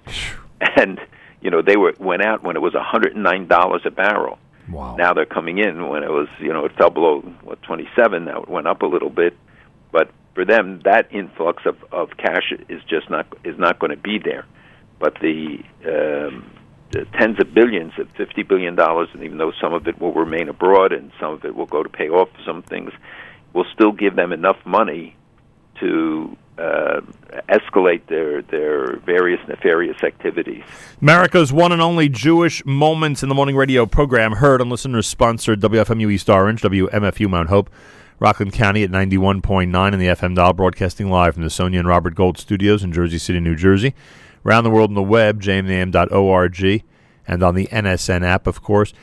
And 0.75 0.99
you 1.41 1.51
know 1.51 1.61
they 1.61 1.77
were 1.77 1.93
went 1.99 2.23
out 2.23 2.43
when 2.43 2.55
it 2.55 2.61
was 2.61 2.73
109 2.73 3.47
dollars 3.47 3.81
a 3.85 3.91
barrel. 3.91 4.39
Wow. 4.69 4.95
Now 4.95 5.13
they're 5.13 5.25
coming 5.25 5.59
in 5.59 5.87
when 5.87 6.03
it 6.03 6.09
was 6.09 6.27
you 6.39 6.51
know 6.51 6.65
it 6.65 6.75
fell 6.77 6.89
below 6.89 7.21
what 7.43 7.61
27. 7.61 8.25
Now 8.25 8.41
it 8.41 8.49
went 8.49 8.67
up 8.67 8.81
a 8.81 8.85
little 8.87 9.09
bit, 9.09 9.37
but 9.91 10.09
for 10.33 10.45
them 10.45 10.81
that 10.83 11.11
influx 11.11 11.63
of 11.65 11.77
of 11.91 12.17
cash 12.17 12.53
is 12.69 12.81
just 12.89 13.09
not 13.09 13.27
is 13.43 13.57
not 13.57 13.79
going 13.79 13.91
to 13.91 13.97
be 13.97 14.17
there. 14.17 14.45
But 14.99 15.13
the 15.21 15.59
um, 15.85 16.49
the 16.91 17.05
tens 17.19 17.39
of 17.39 17.53
billions 17.53 17.93
of 17.99 18.09
fifty 18.17 18.43
billion 18.43 18.75
dollars, 18.75 19.09
and 19.13 19.23
even 19.23 19.37
though 19.37 19.51
some 19.61 19.73
of 19.73 19.87
it 19.87 19.99
will 19.99 20.13
remain 20.13 20.49
abroad 20.49 20.91
and 20.91 21.11
some 21.19 21.33
of 21.33 21.45
it 21.45 21.55
will 21.55 21.65
go 21.65 21.83
to 21.83 21.89
pay 21.89 22.09
off 22.09 22.29
some 22.45 22.63
things, 22.63 22.91
will 23.53 23.65
still 23.73 23.91
give 23.91 24.15
them 24.15 24.31
enough 24.31 24.57
money 24.65 25.15
to 25.79 26.35
uh, 26.57 27.01
escalate 27.49 28.05
their 28.07 28.41
their 28.41 28.97
various 28.97 29.39
nefarious 29.47 30.01
activities. 30.03 30.63
America's 31.01 31.53
one 31.53 31.71
and 31.71 31.81
only 31.81 32.09
Jewish 32.09 32.65
Moments 32.65 33.21
in 33.21 33.29
the 33.29 33.35
Morning 33.35 33.55
radio 33.55 33.85
program, 33.85 34.33
heard 34.33 34.61
on 34.61 34.69
listeners 34.69 35.07
sponsored 35.07 35.61
WFMU 35.61 36.11
East 36.11 36.29
Orange, 36.29 36.61
WMFU 36.61 37.29
Mount 37.29 37.49
Hope, 37.49 37.69
Rockland 38.19 38.53
County 38.53 38.83
at 38.83 38.89
91.9 38.89 39.93
in 39.93 39.99
the 39.99 40.07
FM 40.07 40.35
dial, 40.35 40.53
broadcasting 40.53 41.09
live 41.09 41.35
from 41.35 41.43
the 41.43 41.49
Sonia 41.49 41.79
and 41.79 41.87
Robert 41.87 42.15
Gold 42.15 42.37
studios 42.37 42.83
in 42.83 42.91
Jersey 42.91 43.19
City, 43.19 43.39
New 43.39 43.55
Jersey. 43.55 43.93
Around 44.45 44.63
the 44.63 44.69
world 44.69 44.89
on 44.91 44.95
the 44.95 45.03
web, 45.03 45.41
jmnam.org, 45.41 46.83
and 47.27 47.43
on 47.43 47.55
the 47.55 47.67
NSN 47.67 48.23
app, 48.23 48.47
of 48.47 48.61
course. 48.61 48.93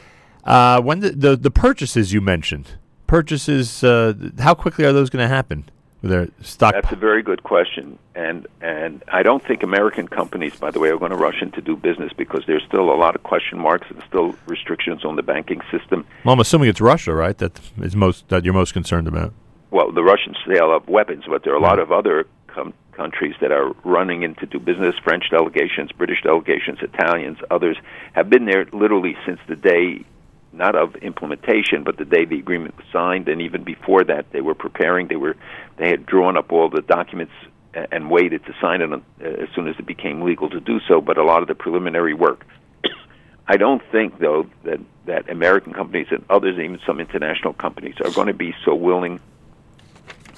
Uh, 0.42 0.80
when 0.80 1.00
the, 1.00 1.11
the, 1.11 1.37
the 1.37 1.50
purchases 1.50 2.12
you 2.12 2.20
mentioned, 2.20 2.78
purchases, 3.07 3.85
uh, 3.85 4.14
how 4.38 4.55
quickly 4.55 4.85
are 4.85 4.93
those 4.93 5.11
going 5.11 5.23
to 5.23 5.35
happen? 5.35 5.69
With 6.03 6.11
their 6.11 6.29
stock 6.43 6.75
That's 6.75 6.93
a 6.93 6.97
very 6.97 7.23
good 7.23 7.45
question, 7.45 7.99
and 8.14 8.47
and 8.61 9.03
I 9.09 9.23
don't 9.23 9.43
think 9.43 9.62
American 9.62 10.07
companies, 10.07 10.55
by 10.55 10.71
the 10.71 10.79
way, 10.79 10.90
are 10.90 10.99
going 10.99 11.12
to 11.12 11.17
rush 11.17 11.40
in 11.40 11.51
to 11.53 11.62
do 11.62 11.77
business 11.77 12.12
because 12.14 12.45
there's 12.47 12.62
still 12.64 12.90
a 12.93 12.99
lot 13.05 13.14
of 13.14 13.23
question 13.23 13.59
marks 13.59 13.87
and 13.88 14.03
still 14.07 14.35
restrictions 14.45 15.03
on 15.07 15.17
the 15.17 15.23
banking 15.23 15.62
system. 15.71 16.05
Well, 16.23 16.35
I'm 16.35 16.40
assuming 16.40 16.69
it's 16.69 16.83
Russia, 16.83 17.14
right? 17.14 17.38
That 17.38 17.59
is 17.81 17.97
most 17.97 18.29
that 18.29 18.45
you're 18.45 18.53
most 18.53 18.75
concerned 18.75 19.09
about. 19.09 19.33
Well, 19.71 19.93
the 19.93 20.05
Russian 20.05 20.35
sale 20.47 20.77
of 20.77 20.87
weapons, 20.88 21.25
but 21.27 21.43
there 21.43 21.55
are 21.55 21.57
a 21.57 21.62
lot 21.62 21.79
of 21.79 21.90
other 21.90 22.27
com- 22.49 22.75
countries 22.93 23.35
that 23.40 23.51
are 23.51 23.73
running 23.83 24.25
in 24.25 24.35
to 24.37 24.47
do 24.47 24.59
business. 24.59 24.95
French 25.03 25.31
delegations, 25.31 25.90
British 25.93 26.23
delegations, 26.23 26.81
Italians, 26.83 27.38
others 27.51 27.79
have 28.12 28.29
been 28.29 28.45
there 28.45 28.67
literally 28.73 29.17
since 29.27 29.40
the 29.49 29.57
day 29.57 30.05
not 30.55 30.77
of 30.77 30.95
implementation, 30.97 31.85
but 31.85 31.97
the 31.97 32.05
day 32.05 32.25
the 32.25 32.38
agreement 32.38 32.77
was 32.77 32.87
signed, 32.93 33.29
and 33.29 33.40
even 33.43 33.64
before 33.64 34.05
that, 34.05 34.31
they 34.33 34.40
were 34.40 34.55
preparing. 34.55 35.09
They 35.09 35.17
were 35.17 35.37
they 35.77 35.88
had 35.88 36.07
drawn 36.07 36.37
up 36.37 36.53
all 36.53 36.69
the 36.71 36.83
documents 36.83 37.33
and 37.75 38.11
waited 38.11 38.45
to 38.47 38.55
sign 38.61 38.81
it 38.81 38.93
uh, 38.93 38.99
as 39.25 39.49
soon 39.55 39.69
as 39.69 39.77
it 39.79 39.87
became 39.87 40.23
legal 40.23 40.49
to 40.51 40.61
do 40.61 40.81
so. 40.87 41.01
But 41.01 41.19
a 41.19 41.25
lot 41.25 41.43
of 41.43 41.49
the 41.49 41.55
preliminary 41.55 42.14
work. 42.14 42.47
I 43.49 43.57
don't 43.57 43.83
think, 43.90 44.19
though, 44.19 44.47
that 44.64 44.81
that 45.07 45.29
American 45.29 45.73
companies 45.73 46.07
and 46.11 46.25
others, 46.31 46.59
even 46.59 46.81
some 46.87 47.01
international 47.01 47.53
companies, 47.53 47.97
are 48.03 48.11
going 48.11 48.29
to 48.29 48.35
be 48.35 48.55
so 48.64 48.75
willing 48.75 49.21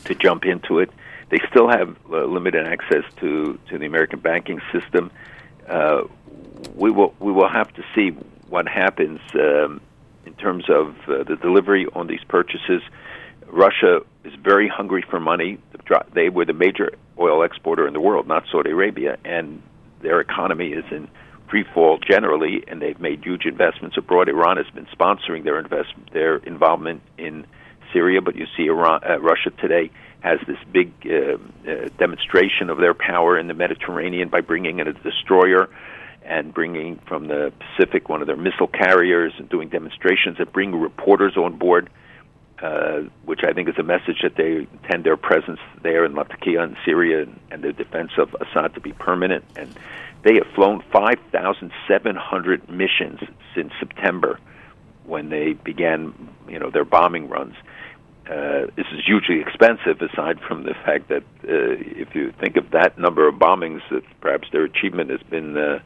to 0.04 0.14
jump 0.14 0.44
into 0.44 0.78
it. 0.80 0.90
They 1.28 1.38
still 1.50 1.68
have 1.68 1.96
uh, 2.10 2.24
limited 2.24 2.66
access 2.66 3.04
to 3.20 3.58
to 3.68 3.78
the 3.78 3.86
American 3.86 4.20
banking 4.20 4.60
system. 4.72 5.10
Uh, 5.68 6.04
we 6.74 6.90
will 6.90 7.14
we 7.20 7.32
will 7.32 7.48
have 7.48 7.72
to 7.74 7.84
see 7.94 8.10
what 8.48 8.68
happens 8.68 9.20
um, 9.34 9.80
in 10.26 10.34
terms 10.34 10.64
of 10.68 10.94
uh, 11.08 11.24
the 11.24 11.36
delivery 11.40 11.86
on 11.94 12.06
these 12.06 12.24
purchases. 12.28 12.82
Russia 13.46 14.00
is 14.24 14.32
very 14.42 14.68
hungry 14.68 15.04
for 15.08 15.20
money. 15.20 15.58
They 16.12 16.28
were 16.28 16.44
the 16.44 16.52
major 16.52 16.90
oil 17.18 17.42
exporter 17.42 17.86
in 17.86 17.94
the 17.94 18.00
world, 18.00 18.26
not 18.26 18.44
Saudi 18.50 18.70
Arabia, 18.70 19.16
and 19.24 19.62
their 20.02 20.20
economy 20.20 20.72
is 20.72 20.84
in 20.90 21.08
free 21.48 21.64
fall 21.72 21.98
generally, 21.98 22.64
and 22.66 22.82
they've 22.82 23.00
made 23.00 23.24
huge 23.24 23.46
investments 23.46 23.96
abroad. 23.96 24.28
Iran 24.28 24.56
has 24.56 24.66
been 24.74 24.86
sponsoring 24.86 25.44
their 25.44 25.58
investment, 25.58 26.12
their 26.12 26.36
involvement 26.38 27.02
in 27.18 27.46
Syria, 27.92 28.20
but 28.20 28.34
you 28.34 28.46
see 28.56 28.66
Iran, 28.66 29.00
uh, 29.08 29.20
Russia 29.20 29.50
today 29.60 29.90
has 30.20 30.40
this 30.48 30.58
big 30.72 30.92
uh, 31.06 31.36
uh, 31.70 31.88
demonstration 31.98 32.68
of 32.68 32.78
their 32.78 32.94
power 32.94 33.38
in 33.38 33.46
the 33.46 33.54
Mediterranean 33.54 34.28
by 34.28 34.40
bringing 34.40 34.80
in 34.80 34.88
a 34.88 34.92
destroyer 34.92 35.68
and 36.26 36.52
bringing 36.52 36.98
from 37.06 37.28
the 37.28 37.52
Pacific 37.58 38.08
one 38.08 38.20
of 38.20 38.26
their 38.26 38.36
missile 38.36 38.66
carriers 38.66 39.32
and 39.38 39.48
doing 39.48 39.68
demonstrations 39.68 40.36
and 40.38 40.52
bring 40.52 40.74
reporters 40.74 41.36
on 41.36 41.56
board, 41.56 41.88
uh, 42.60 43.02
which 43.24 43.40
I 43.44 43.52
think 43.52 43.68
is 43.68 43.76
a 43.78 43.82
message 43.82 44.22
that 44.22 44.36
they 44.36 44.66
intend 44.72 45.04
their 45.04 45.16
presence 45.16 45.60
there 45.82 46.04
in 46.04 46.14
Latakia 46.14 46.62
in 46.64 46.76
Syria 46.84 47.22
and, 47.22 47.40
and 47.50 47.62
the 47.62 47.72
defense 47.72 48.12
of 48.18 48.34
Assad 48.40 48.74
to 48.74 48.80
be 48.80 48.92
permanent. 48.92 49.44
And 49.56 49.72
they 50.24 50.34
have 50.34 50.46
flown 50.54 50.82
5,700 50.92 52.70
missions 52.70 53.20
since 53.54 53.72
September 53.78 54.40
when 55.04 55.28
they 55.28 55.52
began, 55.52 56.12
you 56.48 56.58
know, 56.58 56.70
their 56.70 56.84
bombing 56.84 57.28
runs. 57.28 57.54
Uh, 58.28 58.66
this 58.74 58.86
is 58.92 59.04
hugely 59.06 59.40
expensive. 59.40 60.02
Aside 60.02 60.40
from 60.40 60.64
the 60.64 60.74
fact 60.84 61.08
that, 61.10 61.22
uh, 61.44 61.78
if 61.78 62.12
you 62.16 62.32
think 62.40 62.56
of 62.56 62.72
that 62.72 62.98
number 62.98 63.28
of 63.28 63.36
bombings, 63.36 63.82
that 63.92 64.02
perhaps 64.20 64.48
their 64.50 64.64
achievement 64.64 65.10
has 65.10 65.22
been 65.30 65.56
uh, 65.56 65.78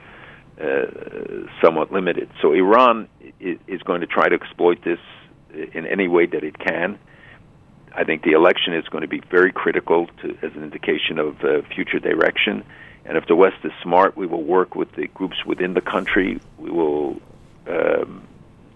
uh, 0.61 1.46
somewhat 1.62 1.92
limited. 1.92 2.29
So 2.42 2.53
Iran 2.53 3.09
is 3.40 3.83
going 3.83 4.03
to 4.03 4.07
try 4.07 4.29
to 4.29 4.35
exploit 4.35 4.85
this 4.85 4.99
in 5.53 5.87
any 5.87 6.09
way 6.09 6.27
that 6.27 6.44
it 6.44 6.59
can. 6.59 6.99
I 7.94 8.05
think 8.05 8.23
the 8.23 8.33
election 8.33 8.75
is 8.75 8.87
going 8.88 9.03
to 9.03 9.09
be 9.09 9.20
very 9.31 9.53
critical 9.53 10.07
to, 10.23 10.31
as 10.42 10.53
an 10.55 10.62
indication 10.62 11.18
of 11.18 11.42
uh, 11.42 11.62
future 11.75 11.99
direction. 11.99 12.64
And 13.05 13.16
if 13.16 13.27
the 13.27 13.35
West 13.35 13.57
is 13.64 13.73
smart, 13.83 14.16
we 14.16 14.27
will 14.27 14.44
work 14.44 14.75
with 14.77 14.92
the 14.92 15.09
groups 15.09 15.44
within 15.44 15.75
the 15.75 15.81
country. 15.81 16.40
We 16.59 16.70
will 16.70 17.20
um, 17.66 18.27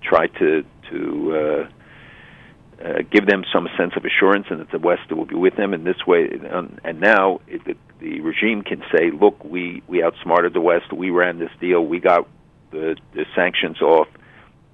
try 0.03 0.27
to 0.27 0.65
to 0.91 1.37
uh, 1.37 2.85
uh, 2.85 3.03
give 3.11 3.27
them 3.27 3.45
some 3.53 3.69
sense 3.77 3.93
of 3.97 4.05
assurance, 4.05 4.47
and 4.51 4.61
that 4.61 4.71
the 4.71 4.79
West 4.79 5.11
will 5.13 5.27
be 5.27 5.35
with 5.37 5.57
them 5.57 5.75
in 5.75 5.85
this 5.85 6.07
way. 6.07 6.29
And, 6.29 6.81
and 6.83 7.01
now 7.01 7.41
it, 7.47 7.77
the, 8.05 8.21
regime 8.21 8.63
can 8.63 8.83
say, 8.93 9.11
"Look, 9.11 9.43
we 9.45 9.83
we 9.89 10.03
outsmarted 10.03 10.53
the 10.53 10.61
West. 10.61 10.93
We 10.93 11.11
ran 11.11 11.39
this 11.39 11.51
deal. 11.61 11.85
We 11.85 12.01
got 12.01 12.29
the, 12.71 12.97
the 13.15 13.25
sanctions 13.35 13.81
off." 13.81 14.09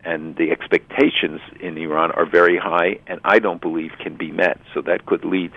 and 0.03 0.35
the 0.37 0.51
expectations 0.51 1.40
in 1.61 1.77
Iran 1.77 2.11
are 2.12 2.25
very 2.25 2.57
high, 2.57 2.99
and 3.07 3.21
I 3.23 3.38
don't 3.38 3.61
believe 3.61 3.93
can 3.99 4.16
be 4.16 4.33
met. 4.33 4.59
So 4.73 4.81
that 4.83 5.05
could 5.05 5.25
lead 5.25 5.53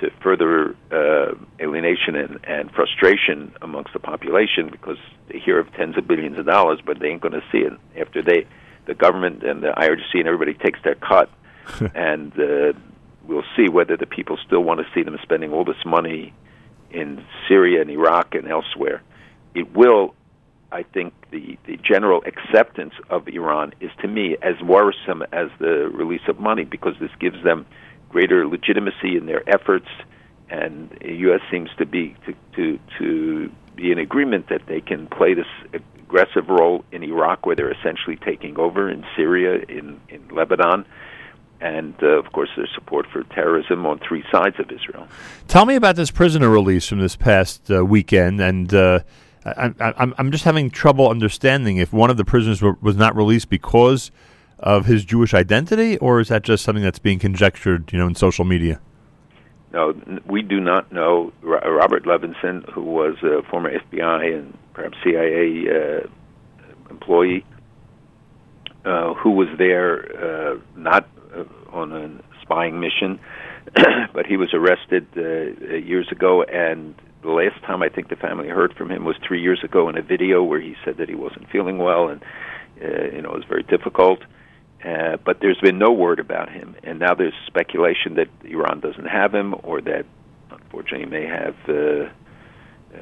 to 0.00 0.10
further 0.22 0.74
uh, 0.90 1.34
alienation 1.60 2.16
and, 2.16 2.40
and 2.44 2.70
frustration 2.70 3.52
amongst 3.62 3.92
the 3.92 3.98
population 3.98 4.68
because 4.70 4.98
they 5.28 5.38
hear 5.38 5.58
of 5.58 5.72
tens 5.74 5.96
of 5.96 6.06
billions 6.06 6.38
of 6.38 6.46
dollars, 6.46 6.80
but 6.84 7.00
they 7.00 7.08
ain't 7.08 7.22
going 7.22 7.32
to 7.32 7.44
see 7.50 7.58
it 7.58 7.72
after 7.98 8.22
they, 8.22 8.46
the 8.86 8.94
government 8.94 9.42
and 9.42 9.62
the 9.62 9.68
IRGC 9.68 10.14
and 10.14 10.26
everybody 10.26 10.54
takes 10.54 10.78
their 10.82 10.94
cut, 10.94 11.30
and 11.94 12.32
uh, 12.38 12.72
we'll 13.26 13.44
see 13.56 13.68
whether 13.68 13.96
the 13.96 14.06
people 14.06 14.38
still 14.46 14.62
want 14.62 14.80
to 14.80 14.86
see 14.94 15.02
them 15.02 15.18
spending 15.22 15.52
all 15.52 15.64
this 15.64 15.84
money 15.84 16.32
in 16.90 17.24
Syria 17.48 17.80
and 17.80 17.90
Iraq 17.90 18.34
and 18.34 18.48
elsewhere. 18.48 19.02
It 19.54 19.74
will 19.74 20.14
I 20.72 20.82
think 20.82 21.14
the, 21.30 21.56
the 21.66 21.76
general 21.76 22.22
acceptance 22.26 22.94
of 23.08 23.28
Iran 23.28 23.72
is 23.80 23.90
to 24.02 24.08
me 24.08 24.36
as 24.42 24.60
worrisome 24.60 25.22
as 25.32 25.48
the 25.58 25.88
release 25.92 26.26
of 26.28 26.40
money 26.40 26.64
because 26.64 26.94
this 27.00 27.10
gives 27.20 27.42
them 27.44 27.66
greater 28.08 28.46
legitimacy 28.46 29.16
in 29.16 29.26
their 29.26 29.48
efforts, 29.48 29.88
and 30.50 30.90
the 31.00 31.14
U.S. 31.14 31.40
seems 31.50 31.70
to 31.78 31.86
be 31.86 32.16
to, 32.26 32.34
to 32.56 32.78
to 32.98 33.52
be 33.74 33.92
in 33.92 33.98
agreement 33.98 34.48
that 34.48 34.62
they 34.66 34.80
can 34.80 35.06
play 35.06 35.34
this 35.34 35.46
aggressive 35.72 36.48
role 36.48 36.84
in 36.92 37.02
Iraq, 37.02 37.46
where 37.46 37.54
they're 37.54 37.72
essentially 37.72 38.16
taking 38.16 38.58
over, 38.58 38.90
in 38.90 39.04
Syria, 39.16 39.64
in 39.68 40.00
in 40.08 40.28
Lebanon, 40.28 40.84
and 41.60 41.94
uh, 42.02 42.06
of 42.06 42.32
course 42.32 42.50
their 42.56 42.68
support 42.74 43.06
for 43.12 43.22
terrorism 43.24 43.86
on 43.86 43.98
three 44.06 44.24
sides 44.30 44.58
of 44.58 44.70
Israel. 44.70 45.08
Tell 45.48 45.66
me 45.66 45.74
about 45.74 45.96
this 45.96 46.10
prisoner 46.10 46.48
release 46.48 46.86
from 46.86 47.00
this 47.00 47.16
past 47.16 47.70
uh, 47.70 47.84
weekend 47.84 48.40
and. 48.40 48.72
Uh 48.72 49.00
I, 49.46 49.72
I'm 49.78 50.12
I'm 50.18 50.32
just 50.32 50.42
having 50.42 50.70
trouble 50.70 51.08
understanding 51.08 51.76
if 51.76 51.92
one 51.92 52.10
of 52.10 52.16
the 52.16 52.24
prisoners 52.24 52.60
were, 52.60 52.76
was 52.80 52.96
not 52.96 53.14
released 53.14 53.48
because 53.48 54.10
of 54.58 54.86
his 54.86 55.04
Jewish 55.04 55.34
identity, 55.34 55.98
or 55.98 56.20
is 56.20 56.28
that 56.28 56.42
just 56.42 56.64
something 56.64 56.82
that's 56.82 56.98
being 56.98 57.18
conjectured, 57.18 57.92
you 57.92 57.98
know, 57.98 58.06
in 58.06 58.14
social 58.14 58.44
media? 58.44 58.80
No, 59.72 59.94
we 60.26 60.42
do 60.42 60.58
not 60.60 60.90
know. 60.92 61.32
Robert 61.42 62.04
Levinson, 62.04 62.68
who 62.72 62.82
was 62.82 63.16
a 63.22 63.42
former 63.50 63.70
FBI 63.70 64.34
and 64.34 64.56
perhaps 64.72 64.96
CIA 65.04 65.66
uh, 65.68 66.08
employee, 66.88 67.44
uh, 68.84 69.14
who 69.14 69.30
was 69.30 69.48
there 69.58 70.52
uh, 70.52 70.58
not 70.76 71.08
on 71.92 72.20
a 72.20 72.42
spying 72.42 72.80
mission, 72.80 73.20
but 74.12 74.26
he 74.26 74.36
was 74.36 74.52
arrested 74.54 75.06
uh, 75.16 75.74
years 75.74 76.08
ago 76.10 76.42
and 76.42 76.94
the 77.26 77.32
last 77.32 77.60
time 77.62 77.82
I 77.82 77.88
think 77.88 78.08
the 78.08 78.16
family 78.16 78.48
heard 78.48 78.74
from 78.74 78.90
him 78.90 79.04
was 79.04 79.16
three 79.26 79.42
years 79.42 79.60
ago 79.64 79.88
in 79.88 79.98
a 79.98 80.02
video 80.02 80.42
where 80.44 80.60
he 80.60 80.76
said 80.84 80.98
that 80.98 81.08
he 81.08 81.14
wasn't 81.14 81.50
feeling 81.50 81.78
well 81.78 82.08
and 82.08 82.22
uh, 82.82 83.04
you 83.12 83.20
know 83.20 83.30
it 83.32 83.36
was 83.36 83.44
very 83.48 83.64
difficult. 83.64 84.20
Uh, 84.84 85.16
but 85.24 85.38
there's 85.40 85.58
been 85.58 85.78
no 85.78 85.90
word 85.90 86.20
about 86.20 86.50
him, 86.50 86.76
and 86.84 87.00
now 87.00 87.14
there's 87.14 87.32
speculation 87.46 88.14
that 88.14 88.28
Iran 88.44 88.78
doesn't 88.80 89.06
have 89.06 89.34
him, 89.34 89.54
or 89.64 89.80
that 89.80 90.04
unfortunately 90.50 91.06
may 91.06 91.26
have, 91.26 91.56
uh, 91.68 91.72
uh 91.74 92.08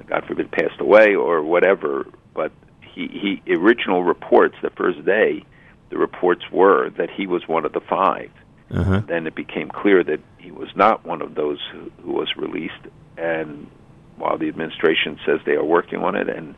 God 0.06 0.24
forbid, 0.26 0.50
passed 0.50 0.80
away 0.80 1.14
or 1.14 1.42
whatever. 1.42 2.06
But 2.32 2.52
he, 2.80 3.40
he 3.44 3.52
original 3.52 4.04
reports 4.04 4.54
the 4.62 4.70
first 4.70 5.04
day, 5.04 5.44
the 5.90 5.98
reports 5.98 6.42
were 6.50 6.90
that 6.90 7.10
he 7.10 7.26
was 7.26 7.46
one 7.46 7.66
of 7.66 7.72
the 7.72 7.80
5 7.80 8.30
uh-huh. 8.70 9.02
Then 9.06 9.26
it 9.26 9.34
became 9.34 9.68
clear 9.68 10.02
that 10.04 10.20
he 10.38 10.50
was 10.50 10.68
not 10.74 11.04
one 11.04 11.22
of 11.22 11.34
those 11.34 11.58
who, 11.72 11.90
who 12.02 12.12
was 12.12 12.34
released, 12.36 12.72
and 13.16 13.66
while 14.16 14.38
the 14.38 14.48
administration 14.48 15.18
says 15.26 15.40
they 15.44 15.52
are 15.52 15.64
working 15.64 16.00
on 16.02 16.16
it, 16.16 16.28
and 16.28 16.54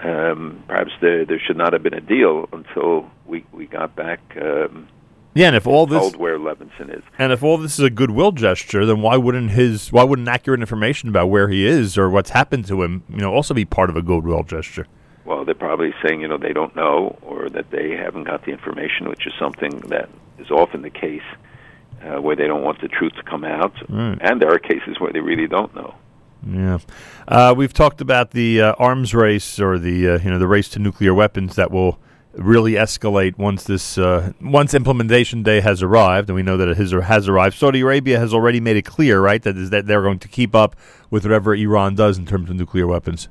um, 0.00 0.62
perhaps 0.68 0.92
there 1.00 1.24
there 1.24 1.40
should 1.40 1.56
not 1.56 1.72
have 1.72 1.82
been 1.82 1.94
a 1.94 2.00
deal 2.00 2.48
until 2.52 3.10
we 3.24 3.44
we 3.52 3.66
got 3.66 3.96
back. 3.96 4.20
Um, 4.40 4.88
yeah, 5.34 5.48
and 5.48 5.56
if 5.56 5.66
all 5.66 5.86
this 5.86 6.14
where 6.16 6.38
Levinson 6.38 6.96
is, 6.96 7.02
and 7.18 7.32
if 7.32 7.42
all 7.42 7.58
this 7.58 7.78
is 7.78 7.84
a 7.84 7.90
goodwill 7.90 8.32
gesture, 8.32 8.86
then 8.86 9.00
why 9.00 9.16
wouldn't 9.16 9.50
his 9.50 9.90
why 9.90 10.04
wouldn't 10.04 10.28
accurate 10.28 10.60
information 10.60 11.08
about 11.08 11.28
where 11.28 11.48
he 11.48 11.66
is 11.66 11.96
or 11.96 12.10
what's 12.10 12.30
happened 12.30 12.66
to 12.66 12.82
him, 12.82 13.04
you 13.08 13.18
know, 13.18 13.32
also 13.32 13.54
be 13.54 13.64
part 13.64 13.90
of 13.90 13.96
a 13.96 14.02
goodwill 14.02 14.42
gesture? 14.42 14.86
Well, 15.24 15.44
they're 15.44 15.54
probably 15.54 15.92
saying 16.06 16.20
you 16.20 16.28
know 16.28 16.38
they 16.38 16.52
don't 16.52 16.76
know 16.76 17.18
or 17.22 17.48
that 17.50 17.70
they 17.70 17.92
haven't 17.92 18.24
got 18.24 18.44
the 18.44 18.52
information, 18.52 19.08
which 19.08 19.26
is 19.26 19.32
something 19.38 19.80
that 19.88 20.08
is 20.38 20.50
often 20.50 20.82
the 20.82 20.90
case 20.90 21.22
uh, 22.02 22.20
where 22.20 22.36
they 22.36 22.46
don't 22.46 22.62
want 22.62 22.80
the 22.80 22.88
truth 22.88 23.12
to 23.14 23.22
come 23.22 23.44
out, 23.44 23.74
right. 23.88 24.18
and 24.20 24.40
there 24.40 24.52
are 24.52 24.58
cases 24.58 25.00
where 25.00 25.12
they 25.12 25.20
really 25.20 25.46
don't 25.46 25.74
know. 25.74 25.94
Yeah, 26.46 26.78
uh, 27.26 27.54
we've 27.56 27.72
talked 27.72 28.00
about 28.00 28.30
the 28.30 28.60
uh, 28.60 28.74
arms 28.78 29.14
race 29.14 29.58
or 29.58 29.78
the 29.78 30.08
uh, 30.08 30.18
you 30.18 30.30
know 30.30 30.38
the 30.38 30.46
race 30.46 30.68
to 30.70 30.78
nuclear 30.78 31.14
weapons 31.14 31.56
that 31.56 31.70
will 31.70 31.98
really 32.34 32.72
escalate 32.72 33.38
once 33.38 33.64
this 33.64 33.98
uh, 33.98 34.32
once 34.40 34.74
implementation 34.74 35.42
day 35.42 35.60
has 35.60 35.82
arrived, 35.82 36.28
and 36.28 36.36
we 36.36 36.42
know 36.42 36.56
that 36.56 36.68
it 36.68 36.76
has, 36.76 36.92
has 36.92 37.28
arrived. 37.28 37.56
Saudi 37.56 37.80
Arabia 37.80 38.18
has 38.18 38.32
already 38.32 38.60
made 38.60 38.76
it 38.76 38.84
clear, 38.84 39.20
right, 39.20 39.42
that 39.42 39.56
is 39.56 39.70
that 39.70 39.86
they're 39.86 40.02
going 40.02 40.18
to 40.18 40.28
keep 40.28 40.54
up 40.54 40.76
with 41.10 41.24
whatever 41.24 41.54
Iran 41.54 41.94
does 41.94 42.18
in 42.18 42.26
terms 42.26 42.50
of 42.50 42.56
nuclear 42.56 42.86
weapons. 42.86 43.28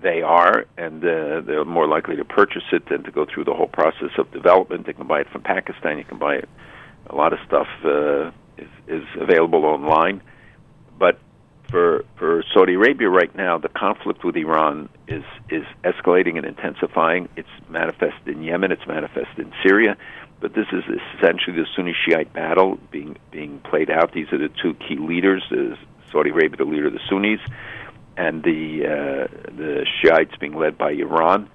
They 0.00 0.22
are, 0.22 0.66
and 0.76 1.02
uh, 1.02 1.40
they're 1.40 1.64
more 1.64 1.88
likely 1.88 2.16
to 2.16 2.24
purchase 2.24 2.62
it 2.72 2.88
than 2.88 3.02
to 3.02 3.10
go 3.10 3.26
through 3.26 3.44
the 3.44 3.54
whole 3.54 3.66
process 3.66 4.10
of 4.16 4.30
development. 4.30 4.86
They 4.86 4.92
can 4.92 5.06
buy 5.06 5.20
it 5.20 5.28
from 5.30 5.42
Pakistan. 5.42 5.98
You 5.98 6.04
can 6.04 6.18
buy 6.18 6.36
it 6.36 6.48
a 7.10 7.14
lot 7.14 7.32
of 7.32 7.38
stuff 7.46 7.68
uh, 7.84 8.30
is, 8.56 8.68
is 8.86 9.04
available 9.20 9.64
online, 9.64 10.22
but 10.98 11.18
for 11.70 12.04
for 12.16 12.42
Saudi 12.54 12.74
Arabia 12.74 13.08
right 13.08 13.34
now, 13.34 13.58
the 13.58 13.68
conflict 13.68 14.24
with 14.24 14.36
Iran 14.36 14.88
is 15.06 15.24
is 15.50 15.64
escalating 15.84 16.36
and 16.36 16.46
intensifying. 16.46 17.28
It's 17.36 17.48
manifested 17.68 18.28
in 18.28 18.42
Yemen. 18.42 18.72
It's 18.72 18.86
manifested 18.86 19.38
in 19.38 19.52
Syria. 19.62 19.96
But 20.40 20.54
this 20.54 20.66
is 20.72 20.84
essentially 21.16 21.56
the 21.56 21.66
Sunni 21.74 21.94
Shiite 22.06 22.32
battle 22.32 22.78
being 22.90 23.18
being 23.30 23.58
played 23.60 23.90
out. 23.90 24.12
These 24.12 24.32
are 24.32 24.38
the 24.38 24.48
two 24.48 24.74
key 24.74 24.96
leaders: 24.96 25.42
Saudi 26.10 26.30
Arabia, 26.30 26.56
the 26.56 26.64
leader 26.64 26.86
of 26.86 26.94
the 26.94 27.00
Sunnis, 27.08 27.40
and 28.18 28.42
the 28.42 28.82
uh, 28.84 29.52
the 29.56 29.86
Shiites 30.02 30.36
being 30.40 30.54
led 30.54 30.76
by 30.76 30.90
Iran. 30.90 31.48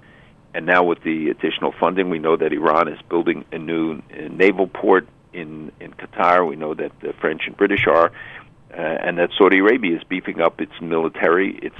And 0.54 0.66
now, 0.66 0.84
with 0.84 1.02
the 1.02 1.28
additional 1.28 1.74
funding, 1.78 2.10
we 2.10 2.18
know 2.18 2.36
that 2.36 2.52
Iran 2.52 2.88
is 2.88 2.98
building 3.10 3.44
a 3.52 3.58
new 3.58 4.00
naval 4.30 4.66
port 4.66 5.06
in 5.32 5.70
in 5.78 5.92
Qatar. 5.92 6.48
We 6.48 6.56
know 6.56 6.74
that 6.74 6.92
the 7.00 7.12
French 7.20 7.42
and 7.46 7.56
British 7.56 7.86
are, 7.86 8.06
uh, 8.06 8.76
and 8.76 9.18
that 9.18 9.30
Saudi 9.36 9.58
Arabia 9.58 9.96
is 9.96 10.04
beefing 10.04 10.40
up 10.40 10.60
its 10.60 10.72
military. 10.80 11.58
It's 11.60 11.76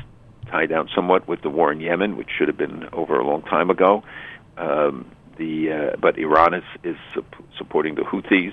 tied 0.50 0.68
down 0.68 0.90
somewhat 0.94 1.26
with 1.26 1.40
the 1.40 1.48
war 1.48 1.72
in 1.72 1.80
Yemen, 1.80 2.16
which 2.16 2.28
should 2.36 2.48
have 2.48 2.58
been 2.58 2.88
over 2.92 3.18
a 3.18 3.26
long 3.26 3.42
time 3.42 3.70
ago. 3.70 4.02
Um, 4.58 5.10
the 5.38 5.92
uh, 5.94 5.96
but 5.98 6.18
Iran 6.18 6.52
is 6.52 6.64
is 6.82 6.96
su- 7.14 7.24
supporting 7.56 7.94
the 7.94 8.02
Houthis, 8.02 8.52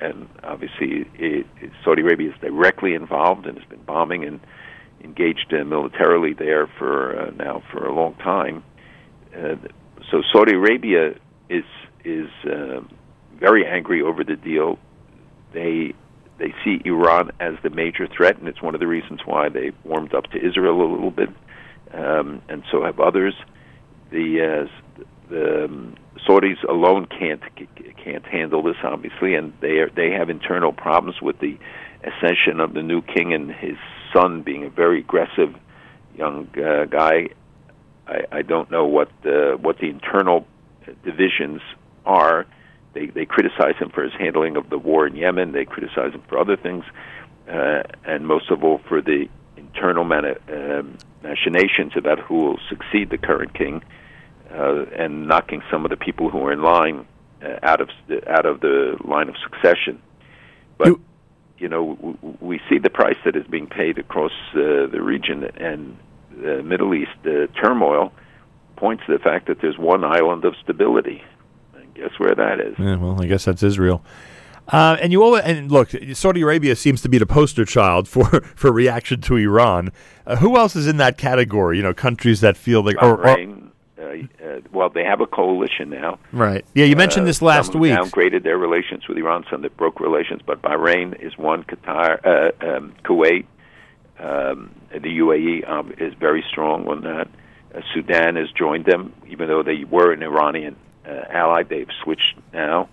and 0.00 0.28
obviously 0.42 1.06
it, 1.14 1.46
it, 1.62 1.70
Saudi 1.82 2.02
Arabia 2.02 2.30
is 2.30 2.38
directly 2.40 2.94
involved 2.94 3.46
and 3.46 3.56
has 3.56 3.66
been 3.68 3.82
bombing 3.84 4.24
and 4.24 4.40
engaged 5.02 5.52
uh, 5.52 5.64
militarily 5.64 6.32
there 6.32 6.66
for 6.78 7.18
uh, 7.18 7.30
now 7.30 7.62
for 7.70 7.86
a 7.86 7.94
long 7.94 8.14
time. 8.14 8.62
Uh, 9.36 9.56
so 10.10 10.22
Saudi 10.32 10.54
Arabia 10.54 11.14
is 11.48 11.64
is 12.04 12.28
uh, 12.44 12.80
very 13.38 13.66
angry 13.66 14.02
over 14.02 14.24
the 14.24 14.36
deal. 14.36 14.78
They 15.52 15.94
they 16.38 16.54
see 16.64 16.80
Iran 16.84 17.30
as 17.40 17.54
the 17.62 17.70
major 17.70 18.06
threat, 18.06 18.38
and 18.38 18.48
it's 18.48 18.62
one 18.62 18.74
of 18.74 18.80
the 18.80 18.86
reasons 18.86 19.20
why 19.24 19.48
they 19.48 19.72
warmed 19.84 20.14
up 20.14 20.24
to 20.32 20.38
Israel 20.38 20.80
a 20.82 20.90
little 20.90 21.10
bit, 21.10 21.28
um, 21.92 22.42
and 22.48 22.62
so 22.70 22.84
have 22.84 23.00
others. 23.00 23.34
The 24.10 24.66
uh, 24.66 25.04
the 25.28 25.64
um, 25.64 25.96
Saudis 26.26 26.62
alone 26.68 27.06
can't 27.06 27.42
can't 28.04 28.24
handle 28.26 28.62
this, 28.62 28.76
obviously, 28.82 29.34
and 29.34 29.52
they 29.60 29.78
are, 29.78 29.90
they 29.90 30.10
have 30.10 30.30
internal 30.30 30.72
problems 30.72 31.20
with 31.22 31.38
the 31.38 31.58
ascension 32.04 32.60
of 32.60 32.74
the 32.74 32.82
new 32.82 33.02
king 33.02 33.32
and 33.32 33.50
his 33.50 33.76
son 34.12 34.42
being 34.42 34.64
a 34.64 34.70
very 34.70 35.00
aggressive 35.00 35.54
young 36.16 36.48
uh, 36.56 36.84
guy. 36.84 37.28
I, 38.06 38.24
I 38.30 38.42
don't 38.42 38.70
know 38.70 38.86
what 38.86 39.10
the 39.22 39.58
what 39.60 39.78
the 39.78 39.88
internal 39.88 40.46
divisions 41.04 41.60
are 42.04 42.46
they 42.94 43.06
they 43.06 43.24
criticize 43.24 43.76
him 43.78 43.90
for 43.90 44.02
his 44.02 44.12
handling 44.18 44.56
of 44.56 44.70
the 44.70 44.78
war 44.78 45.06
in 45.06 45.16
Yemen. 45.16 45.52
They 45.52 45.64
criticize 45.64 46.12
him 46.12 46.22
for 46.28 46.38
other 46.38 46.56
things, 46.56 46.84
uh, 47.48 47.82
and 48.04 48.26
most 48.26 48.50
of 48.50 48.62
all 48.64 48.80
for 48.88 49.00
the 49.00 49.28
internal 49.56 50.04
mani- 50.04 50.36
um, 50.50 50.98
machinations 51.22 51.92
about 51.96 52.18
who 52.20 52.36
will 52.36 52.58
succeed 52.68 53.10
the 53.10 53.18
current 53.18 53.54
king, 53.54 53.82
uh, 54.52 54.84
and 54.96 55.26
knocking 55.26 55.62
some 55.70 55.84
of 55.84 55.90
the 55.90 55.96
people 55.96 56.30
who 56.30 56.44
are 56.46 56.52
in 56.52 56.62
line 56.62 57.06
uh, 57.42 57.58
out 57.62 57.80
of 57.80 57.88
out 58.26 58.46
of 58.46 58.60
the 58.60 58.96
line 59.04 59.28
of 59.28 59.36
succession. 59.42 60.00
But 60.78 60.88
you, 60.88 61.02
you 61.62 61.68
know, 61.68 61.94
w- 61.94 62.36
we 62.40 62.60
see 62.68 62.78
the 62.78 62.90
price 62.90 63.16
that 63.24 63.36
is 63.36 63.46
being 63.46 63.68
paid 63.68 63.96
across 63.96 64.32
uh, 64.52 64.86
the 64.90 65.00
region 65.00 65.44
and 65.56 65.96
the 66.36 66.60
Middle 66.62 66.92
East. 66.92 67.12
The 67.22 67.48
turmoil 67.62 68.12
points 68.74 69.04
to 69.06 69.12
the 69.12 69.20
fact 69.20 69.46
that 69.46 69.60
there's 69.62 69.78
one 69.78 70.02
island 70.04 70.44
of 70.44 70.54
stability. 70.60 71.22
And 71.76 71.94
guess 71.94 72.18
where 72.18 72.34
that 72.34 72.60
is? 72.60 72.74
Yeah, 72.78 72.96
well, 72.96 73.22
I 73.22 73.26
guess 73.26 73.44
that's 73.44 73.62
Israel. 73.62 74.04
Uh, 74.68 74.96
and 75.00 75.12
you 75.12 75.22
all 75.22 75.36
and 75.36 75.70
look, 75.70 75.90
Saudi 76.14 76.40
Arabia 76.40 76.74
seems 76.74 77.00
to 77.02 77.08
be 77.08 77.18
the 77.18 77.26
poster 77.26 77.64
child 77.64 78.08
for, 78.08 78.24
for 78.56 78.72
reaction 78.72 79.20
to 79.20 79.36
Iran. 79.36 79.92
Uh, 80.26 80.36
who 80.36 80.56
else 80.56 80.74
is 80.74 80.88
in 80.88 80.96
that 80.96 81.16
category? 81.16 81.76
You 81.76 81.84
know, 81.84 81.94
countries 81.94 82.40
that 82.40 82.56
feel 82.56 82.82
like 82.82 82.96
or 83.00 83.22
uh, 84.02 84.44
uh, 84.44 84.60
well, 84.72 84.90
they 84.90 85.04
have 85.04 85.20
a 85.20 85.26
coalition 85.26 85.90
now. 85.90 86.18
Right. 86.32 86.64
Yeah, 86.74 86.86
you 86.86 86.96
mentioned 86.96 87.26
this 87.26 87.40
last 87.40 87.74
week. 87.74 87.92
Downgraded 87.92 88.42
their 88.42 88.58
relations 88.58 89.06
with 89.08 89.16
Iran. 89.18 89.44
Some 89.50 89.62
that 89.62 89.76
broke 89.76 90.00
relations, 90.00 90.42
but 90.44 90.62
Bahrain 90.62 91.20
is 91.20 91.36
one. 91.38 91.64
Qatar, 91.64 92.18
uh, 92.24 92.76
um, 92.76 92.94
Kuwait, 93.04 93.46
um, 94.18 94.74
the 94.90 95.18
UAE 95.18 95.68
um, 95.68 95.94
is 95.98 96.14
very 96.14 96.44
strong 96.50 96.88
on 96.88 97.02
that. 97.02 97.28
Sudan 97.94 98.36
has 98.36 98.50
joined 98.50 98.84
them, 98.84 99.14
even 99.28 99.48
though 99.48 99.62
they 99.62 99.84
were 99.84 100.12
an 100.12 100.22
Iranian 100.22 100.76
ally. 101.06 101.62
They've 101.62 101.88
switched 102.02 102.36
now. 102.52 102.90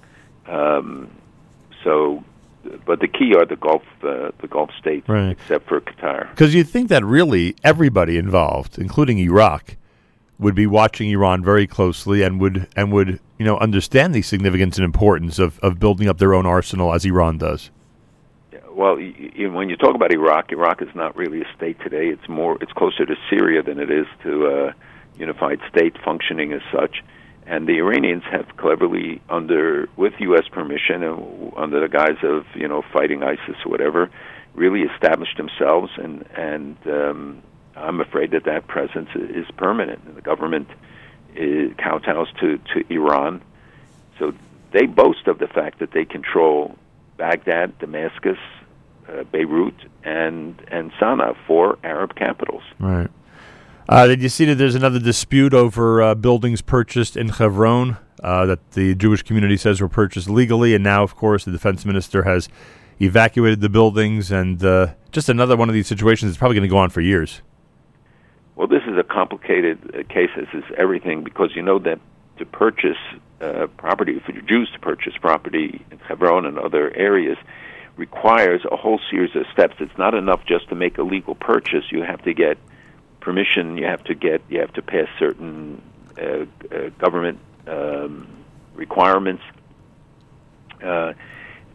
Um, 0.47 1.09
so, 1.83 2.23
but 2.85 2.99
the 2.99 3.07
key 3.07 3.35
are 3.35 3.45
the 3.45 3.55
Gulf, 3.55 3.83
uh, 4.03 4.31
the 4.41 4.47
Gulf 4.49 4.71
states, 4.79 5.07
right. 5.07 5.31
except 5.31 5.67
for 5.67 5.81
Qatar. 5.81 6.29
Because 6.31 6.53
you 6.53 6.63
think 6.63 6.89
that 6.89 7.03
really 7.03 7.55
everybody 7.63 8.17
involved, 8.17 8.77
including 8.77 9.19
Iraq, 9.19 9.75
would 10.39 10.55
be 10.55 10.65
watching 10.65 11.09
Iran 11.09 11.43
very 11.43 11.67
closely 11.67 12.23
and 12.23 12.39
would 12.39 12.67
and 12.75 12.91
would 12.93 13.19
you 13.37 13.45
know 13.45 13.57
understand 13.57 14.15
the 14.15 14.21
significance 14.21 14.77
and 14.77 14.85
importance 14.85 15.37
of, 15.37 15.59
of 15.59 15.79
building 15.79 16.07
up 16.07 16.17
their 16.17 16.33
own 16.33 16.45
arsenal 16.45 16.93
as 16.93 17.05
Iran 17.05 17.37
does. 17.37 17.69
Well, 18.71 18.95
when 18.95 19.69
you 19.69 19.75
talk 19.75 19.93
about 19.93 20.13
Iraq, 20.13 20.53
Iraq 20.53 20.81
is 20.81 20.87
not 20.95 21.15
really 21.17 21.41
a 21.41 21.55
state 21.57 21.77
today. 21.81 22.07
It's 22.07 22.29
more 22.29 22.57
it's 22.61 22.71
closer 22.71 23.05
to 23.05 23.15
Syria 23.29 23.61
than 23.61 23.77
it 23.77 23.91
is 23.91 24.07
to 24.23 24.45
a 24.47 24.75
unified 25.19 25.59
state 25.69 25.97
functioning 26.03 26.53
as 26.53 26.61
such. 26.71 27.03
And 27.45 27.67
the 27.67 27.79
Iranians 27.79 28.23
have 28.31 28.45
cleverly, 28.57 29.21
under 29.27 29.89
with 29.97 30.13
U.S. 30.19 30.47
permission, 30.49 31.03
and 31.03 31.51
under 31.57 31.81
the 31.81 31.89
guise 31.89 32.23
of 32.23 32.45
you 32.55 32.67
know 32.67 32.83
fighting 32.93 33.23
ISIS 33.23 33.55
or 33.65 33.71
whatever, 33.71 34.09
really 34.53 34.81
established 34.81 35.35
themselves. 35.35 35.91
And 35.97 36.25
and 36.37 36.77
um, 36.85 37.43
I'm 37.79 38.01
afraid 38.01 38.31
that 38.31 38.45
that 38.45 38.67
presence 38.67 39.09
is 39.15 39.45
permanent. 39.57 40.01
And 40.05 40.15
the 40.15 40.21
government 40.21 40.67
kowtows 41.35 42.27
to 42.39 42.57
to 42.73 42.93
Iran, 42.93 43.41
so 44.17 44.33
they 44.71 44.85
boast 44.85 45.27
of 45.27 45.39
the 45.39 45.47
fact 45.47 45.79
that 45.79 45.91
they 45.91 46.05
control 46.05 46.75
Baghdad, 47.17 47.77
Damascus, 47.79 48.37
uh, 49.07 49.23
Beirut, 49.23 49.75
and 50.03 50.61
and 50.69 50.91
Sana'a, 50.93 51.35
four 51.47 51.77
Arab 51.83 52.15
capitals. 52.15 52.63
Right. 52.79 53.09
Uh, 53.87 54.05
did 54.05 54.21
you 54.21 54.29
see 54.29 54.45
that 54.45 54.55
there's 54.55 54.75
another 54.75 54.99
dispute 54.99 55.53
over 55.53 56.01
uh, 56.01 56.13
buildings 56.13 56.61
purchased 56.61 57.17
in 57.17 57.29
Hebron 57.29 57.97
uh, 58.23 58.45
that 58.45 58.71
the 58.71 58.93
Jewish 58.93 59.23
community 59.23 59.57
says 59.57 59.81
were 59.81 59.89
purchased 59.89 60.29
legally, 60.29 60.75
and 60.75 60.83
now, 60.83 61.01
of 61.01 61.15
course, 61.15 61.45
the 61.45 61.51
defense 61.51 61.85
minister 61.85 62.23
has 62.23 62.49
evacuated 63.01 63.61
the 63.61 63.69
buildings, 63.69 64.31
and 64.31 64.63
uh, 64.63 64.93
just 65.11 65.27
another 65.27 65.57
one 65.57 65.69
of 65.69 65.73
these 65.73 65.87
situations 65.87 66.31
that's 66.31 66.37
probably 66.37 66.55
going 66.55 66.69
to 66.69 66.69
go 66.69 66.77
on 66.77 66.91
for 66.91 67.01
years. 67.01 67.41
Well, 68.59 68.67
this 68.67 68.83
is 68.85 68.97
a 68.97 69.03
complicated 69.03 69.79
uh, 69.95 70.13
case, 70.13 70.31
as 70.35 70.47
is 70.53 70.65
everything, 70.77 71.23
because 71.23 71.51
you 71.55 71.61
know 71.61 71.79
that 71.79 71.97
to 72.39 72.45
purchase 72.45 72.97
uh, 73.39 73.67
property, 73.77 74.19
for 74.19 74.33
Jews 74.33 74.69
to 74.73 74.79
purchase 74.79 75.13
property 75.15 75.85
in 75.89 75.99
Hebron 75.99 76.45
and 76.45 76.59
other 76.59 76.93
areas, 76.93 77.37
requires 77.95 78.65
a 78.69 78.75
whole 78.75 78.99
series 79.09 79.33
of 79.33 79.45
steps. 79.53 79.75
It's 79.79 79.97
not 79.97 80.13
enough 80.13 80.41
just 80.45 80.67
to 80.69 80.75
make 80.75 80.97
a 80.97 81.03
legal 81.03 81.35
purchase. 81.35 81.85
You 81.89 82.03
have 82.03 82.21
to 82.23 82.33
get 82.33 82.57
permission 83.21 83.77
you 83.77 83.85
have 83.85 84.03
to 84.03 84.13
get. 84.13 84.41
You 84.49 84.59
have 84.59 84.73
to 84.73 84.81
pass 84.81 85.07
certain 85.17 85.81
uh, 86.21 86.23
uh, 86.69 86.89
government 86.97 87.39
um, 87.65 88.27
requirements. 88.75 89.43
Uh, 90.83 91.13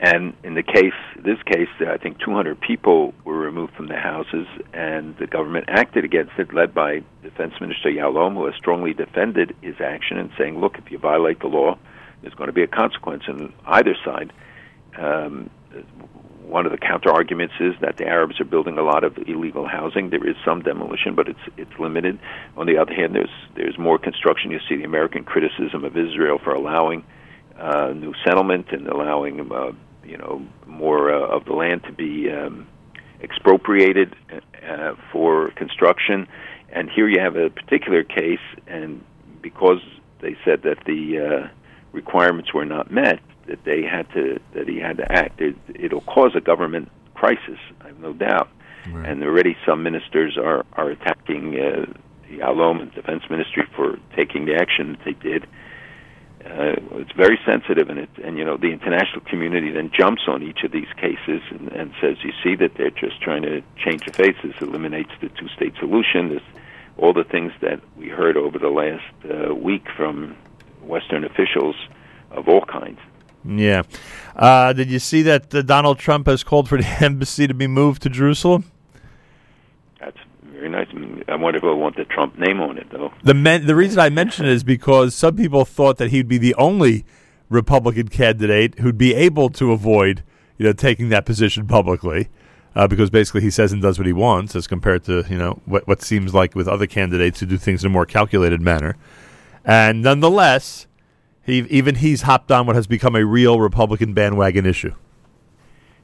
and 0.01 0.35
in 0.43 0.55
the 0.55 0.63
case, 0.63 0.93
this 1.17 1.41
case, 1.45 1.69
I 1.81 1.97
think 1.97 2.19
200 2.19 2.61
people 2.61 3.15
were 3.25 3.39
removed 3.39 3.75
from 3.75 3.87
the 3.87 3.97
houses, 3.97 4.47
and 4.73 5.17
the 5.19 5.27
government 5.27 5.67
acted 5.69 6.05
against 6.05 6.33
it, 6.39 6.53
led 6.53 6.75
by 6.75 7.03
Defense 7.23 7.55
Minister 7.61 7.91
Ya'alon, 7.91 8.35
who 8.35 8.47
has 8.47 8.55
strongly 8.57 8.93
defended 8.93 9.55
his 9.63 9.77
action 9.81 10.19
and 10.19 10.31
saying, 10.37 10.61
"Look, 10.61 10.79
if 10.79 10.91
you 10.91 10.99
violate 10.99 11.41
the 11.41 11.47
law, 11.47 11.79
there's 12.23 12.35
going 12.35 12.49
to 12.49 12.53
be 12.53 12.63
a 12.63 12.67
consequence." 12.67 13.25
on 13.29 13.53
either 13.67 13.95
side, 14.05 14.33
um, 14.99 15.49
one 16.47 16.67
of 16.67 16.73
the 16.73 16.79
counter 16.79 17.11
arguments 17.11 17.55
is 17.59 17.75
that 17.81 17.97
the 17.97 18.07
Arabs 18.07 18.41
are 18.41 18.45
building 18.45 18.77
a 18.79 18.83
lot 18.83 19.05
of 19.05 19.17
illegal 19.27 19.67
housing. 19.67 20.11
There 20.11 20.27
is 20.29 20.37
some 20.45 20.63
demolition, 20.63 21.15
but 21.15 21.29
it's 21.29 21.41
it's 21.57 21.79
limited. 21.79 22.19
On 22.57 22.67
the 22.67 22.79
other 22.79 22.93
hand, 22.93 23.15
there's 23.15 23.31
there's 23.55 23.79
more 23.79 23.99
construction. 23.99 24.51
You 24.51 24.61
see 24.69 24.77
the 24.77 24.85
American 24.85 25.25
criticism 25.25 25.85
of 25.85 25.97
Israel 25.97 26.39
for 26.43 26.53
allowing 26.53 27.05
uh, 27.59 27.93
new 27.95 28.15
settlement 28.25 28.67
and 28.73 28.87
allowing 28.89 29.53
uh, 29.53 29.73
you 30.05 30.17
know 30.17 30.47
more 30.67 31.13
uh, 31.13 31.37
of 31.37 31.45
the 31.45 31.53
land 31.53 31.83
to 31.85 31.93
be 31.93 32.31
um, 32.31 32.67
expropriated 33.23 34.15
uh, 34.67 34.95
for 35.13 35.51
construction. 35.53 36.27
And 36.71 36.91
here 36.91 37.09
you 37.09 37.21
have 37.21 37.37
a 37.37 37.51
particular 37.51 38.03
case, 38.03 38.41
and 38.67 39.05
because 39.41 39.81
they 40.21 40.37
said 40.45 40.63
that 40.63 40.79
the 40.87 41.19
uh, 41.19 41.49
requirements 41.93 42.53
were 42.53 42.65
not 42.65 42.91
met, 42.91 43.21
that 43.47 43.65
they 43.65 43.83
had 43.83 44.11
to 44.15 44.41
that 44.55 44.69
he 44.69 44.79
had 44.79 44.97
to 44.99 45.13
act. 45.13 45.41
It, 45.41 45.57
it'll 45.75 46.01
cause 46.01 46.33
a 46.35 46.41
government 46.41 46.91
crisis, 47.15 47.59
I 47.81 47.89
have 47.89 48.01
no 48.01 48.13
doubt. 48.13 48.49
Right. 48.91 49.09
And 49.09 49.23
already 49.23 49.57
some 49.65 49.83
ministers 49.83 50.37
are 50.37 50.65
are 50.75 50.91
attacking 50.91 51.59
uh, 51.59 51.87
the 52.29 52.39
Alom 52.39 52.83
and 52.83 52.93
Defense 52.93 53.23
Ministry 53.31 53.65
for 53.75 53.99
taking 54.17 54.47
the 54.47 54.57
action 54.57 54.93
that 54.93 55.05
they 55.05 55.13
did. 55.13 55.47
Uh, 56.45 56.77
it's 56.99 57.13
very 57.13 57.39
sensitive, 57.45 57.89
and 57.89 57.99
it 57.99 58.11
and 58.23 58.37
you 58.37 58.45
know 58.45 58.57
the 58.57 58.71
international 58.71 59.23
community 59.23 59.71
then 59.71 59.91
jumps 59.97 60.23
on 60.29 60.43
each 60.43 60.63
of 60.63 60.73
these 60.73 60.93
cases 60.97 61.41
and, 61.51 61.73
and 61.73 61.93
says, 62.01 62.19
you 62.23 62.33
see 62.43 62.55
that 62.57 62.75
they're 62.77 62.91
just 62.91 63.21
trying 63.21 63.43
to 63.43 63.63
change 63.79 64.05
the 64.05 64.13
face. 64.13 64.37
This 64.43 64.55
eliminates 64.61 65.11
the 65.21 65.31
two-state 65.31 65.75
solution. 65.79 66.29
This 66.29 66.43
all 66.99 67.13
the 67.13 67.25
things 67.25 67.53
that 67.61 67.81
we 67.97 68.09
heard 68.09 68.37
over 68.37 68.59
the 68.59 68.69
last 68.69 69.03
uh, 69.29 69.55
week 69.55 69.87
from 69.97 70.37
Western 70.83 71.25
officials 71.25 71.77
of 72.31 72.49
all 72.49 72.65
kinds. 72.67 73.01
Yeah. 73.45 73.83
Uh, 74.37 74.73
did 74.73 74.91
you 74.91 74.99
see 74.99 75.23
that 75.23 75.55
uh, 75.55 75.63
Donald 75.63 75.99
Trump 75.99 76.27
has 76.27 76.45
called 76.45 76.69
for 76.69 76.79
the 76.79 76.87
embassy 77.01 77.47
to 77.47 77.55
be 77.55 77.67
moved 77.67 78.03
to 78.03 78.09
Jerusalem? 78.09 78.71
Very 80.65 80.85
nice. 80.85 81.25
I, 81.29 81.37
wonder 81.37 81.59
if 81.59 81.65
I 81.65 81.73
want 81.73 81.97
the 81.97 82.07
Trump 82.07 82.39
name 82.39 82.59
on 82.61 82.79
it, 82.79 82.87
though. 82.91 83.13
The 83.23 83.35
men, 83.35 83.67
the 83.67 83.75
reason 83.75 84.01
I 84.01 84.09
mention 84.09 84.47
it 84.47 84.53
is 84.53 84.65
because 84.65 85.15
some 85.15 85.37
people 85.37 85.67
thought 85.67 85.99
that 85.99 86.11
he'd 86.11 86.27
be 86.27 86.39
the 86.39 86.55
only 86.55 87.05
Republican 87.51 88.09
candidate 88.09 88.79
who'd 88.79 88.97
be 88.97 89.15
able 89.15 89.51
to 89.51 89.73
avoid, 89.73 90.23
you 90.57 90.65
know, 90.65 90.73
taking 90.73 91.11
that 91.11 91.27
position 91.27 91.67
publicly. 91.67 92.31
Uh, 92.75 92.89
because 92.89 93.09
basically 93.09 93.41
he 93.41 93.51
says 93.51 93.73
and 93.73 93.83
does 93.83 93.99
what 93.99 94.07
he 94.07 94.13
wants, 94.13 94.57
as 94.57 94.67
compared 94.67 95.05
to 95.05 95.25
you 95.31 95.39
know 95.39 95.61
what 95.65 95.87
what 95.87 96.03
seems 96.03 96.35
like 96.35 96.57
with 96.57 96.67
other 96.67 96.89
candidates 96.89 97.39
who 97.39 97.47
do 97.47 97.57
things 97.57 97.85
in 97.85 97.87
a 97.87 97.93
more 97.93 98.05
calculated 98.05 98.61
manner. 98.61 98.97
And 99.65 100.03
nonetheless, 100.03 100.89
he, 101.45 101.59
even 101.71 101.97
he's 101.97 102.23
hopped 102.23 102.51
on 102.51 102.67
what 102.67 102.75
has 102.75 102.89
become 102.89 103.15
a 103.15 103.25
real 103.25 103.61
Republican 103.61 104.13
bandwagon 104.13 104.67
issue. 104.67 104.93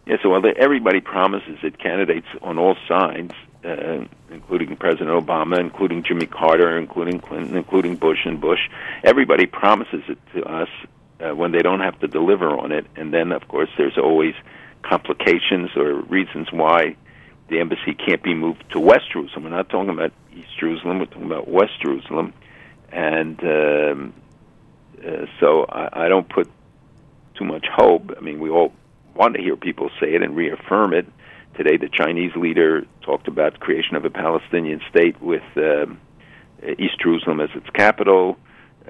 Yeah, 0.06 0.16
so 0.22 0.32
everybody 0.34 1.00
promises 1.00 1.58
that 1.64 1.80
candidates 1.80 2.28
on 2.40 2.56
all 2.56 2.76
sides, 2.86 3.32
uh, 3.64 4.04
including 4.30 4.76
President 4.76 5.10
Obama, 5.10 5.58
including 5.58 6.02
Jimmy 6.02 6.26
Carter, 6.26 6.78
including 6.78 7.20
Clinton, 7.20 7.56
including 7.56 7.96
Bush 7.96 8.24
and 8.24 8.40
Bush, 8.40 8.60
everybody 9.04 9.46
promises 9.46 10.02
it 10.08 10.18
to 10.34 10.44
us 10.44 10.68
uh, 11.20 11.34
when 11.34 11.52
they 11.52 11.60
don't 11.60 11.80
have 11.80 11.98
to 12.00 12.08
deliver 12.08 12.48
on 12.48 12.72
it. 12.72 12.86
And 12.96 13.12
then, 13.12 13.32
of 13.32 13.46
course, 13.48 13.68
there's 13.76 13.98
always 13.98 14.34
complications 14.82 15.70
or 15.76 15.94
reasons 15.94 16.48
why 16.52 16.96
the 17.48 17.60
embassy 17.60 17.94
can't 17.94 18.22
be 18.22 18.34
moved 18.34 18.64
to 18.72 18.80
West 18.80 19.12
Jerusalem. 19.12 19.44
We're 19.44 19.50
not 19.50 19.68
talking 19.68 19.90
about 19.90 20.12
East 20.34 20.58
Jerusalem; 20.58 21.00
we're 21.00 21.06
talking 21.06 21.26
about 21.26 21.48
West 21.48 21.80
Jerusalem. 21.82 22.32
And 22.92 23.38
um, 23.44 24.14
uh, 25.06 25.26
so 25.38 25.66
I, 25.68 26.06
I 26.06 26.08
don't 26.08 26.28
put 26.28 26.50
too 27.34 27.44
much 27.44 27.66
hope. 27.66 28.12
I 28.16 28.20
mean, 28.20 28.40
we 28.40 28.50
all 28.50 28.72
want 29.14 29.34
to 29.34 29.42
hear 29.42 29.56
people 29.56 29.90
say 30.00 30.14
it 30.14 30.22
and 30.22 30.36
reaffirm 30.36 30.94
it. 30.94 31.06
Today, 31.56 31.76
the 31.76 31.88
Chinese 31.88 32.34
leader 32.36 32.86
talked 33.02 33.28
about 33.28 33.60
creation 33.60 33.96
of 33.96 34.04
a 34.04 34.10
Palestinian 34.10 34.80
state 34.88 35.20
with 35.20 35.42
um, 35.56 36.00
East 36.78 36.98
Jerusalem 37.02 37.40
as 37.40 37.50
its 37.54 37.68
capital. 37.70 38.36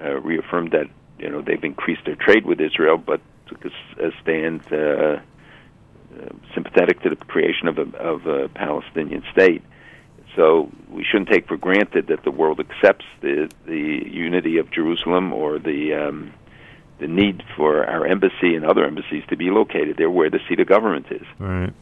Uh, 0.01 0.21
reaffirmed 0.21 0.71
that 0.71 0.87
you 1.19 1.29
know 1.29 1.43
they've 1.43 1.65
increased 1.65 2.05
their 2.07 2.15
trade 2.15 2.47
with 2.47 2.61
Israel, 2.61 2.97
but 2.97 3.21
took 3.49 3.65
a, 3.65 4.07
a 4.07 4.11
stand 4.23 4.63
uh, 4.73 4.77
uh, 4.77 5.19
sympathetic 6.55 7.01
to 7.03 7.11
the 7.11 7.17
creation 7.17 7.69
of 7.69 7.79
a, 7.79 7.97
of 7.99 8.27
a 8.27 8.49
Palestinian 8.49 9.23
state. 9.33 9.63
So 10.37 10.71
we 10.89 11.05
shouldn't 11.05 11.29
take 11.29 11.49
for 11.49 11.57
granted 11.57 12.07
that 12.07 12.23
the 12.23 12.31
world 12.31 12.61
accepts 12.61 13.05
the 13.21 13.51
the 13.67 14.09
unity 14.09 14.59
of 14.59 14.71
Jerusalem 14.71 15.33
or 15.33 15.59
the 15.59 15.95
um, 15.95 16.33
the 16.99 17.09
need 17.09 17.43
for 17.57 17.85
our 17.85 18.07
embassy 18.07 18.55
and 18.55 18.65
other 18.65 18.85
embassies 18.85 19.25
to 19.29 19.37
be 19.37 19.51
located 19.51 19.97
there 19.97 20.11
where 20.11 20.31
the 20.31 20.41
seat 20.49 20.61
of 20.61 20.69
government 20.69 21.07
is. 21.11 21.27
Right. 21.39 21.73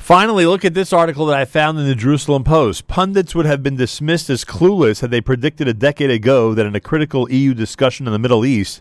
Finally, 0.00 0.46
look 0.46 0.64
at 0.64 0.74
this 0.74 0.94
article 0.94 1.26
that 1.26 1.38
I 1.38 1.44
found 1.44 1.78
in 1.78 1.86
the 1.86 1.94
Jerusalem 1.94 2.42
Post. 2.42 2.88
Pundits 2.88 3.34
would 3.34 3.46
have 3.46 3.62
been 3.62 3.76
dismissed 3.76 4.28
as 4.30 4.44
clueless 4.44 5.02
had 5.02 5.12
they 5.12 5.20
predicted 5.20 5.68
a 5.68 5.74
decade 5.74 6.10
ago 6.10 6.52
that 6.54 6.66
in 6.66 6.74
a 6.74 6.80
critical 6.80 7.30
EU 7.30 7.54
discussion 7.54 8.06
in 8.06 8.12
the 8.12 8.18
Middle 8.18 8.44
East, 8.44 8.80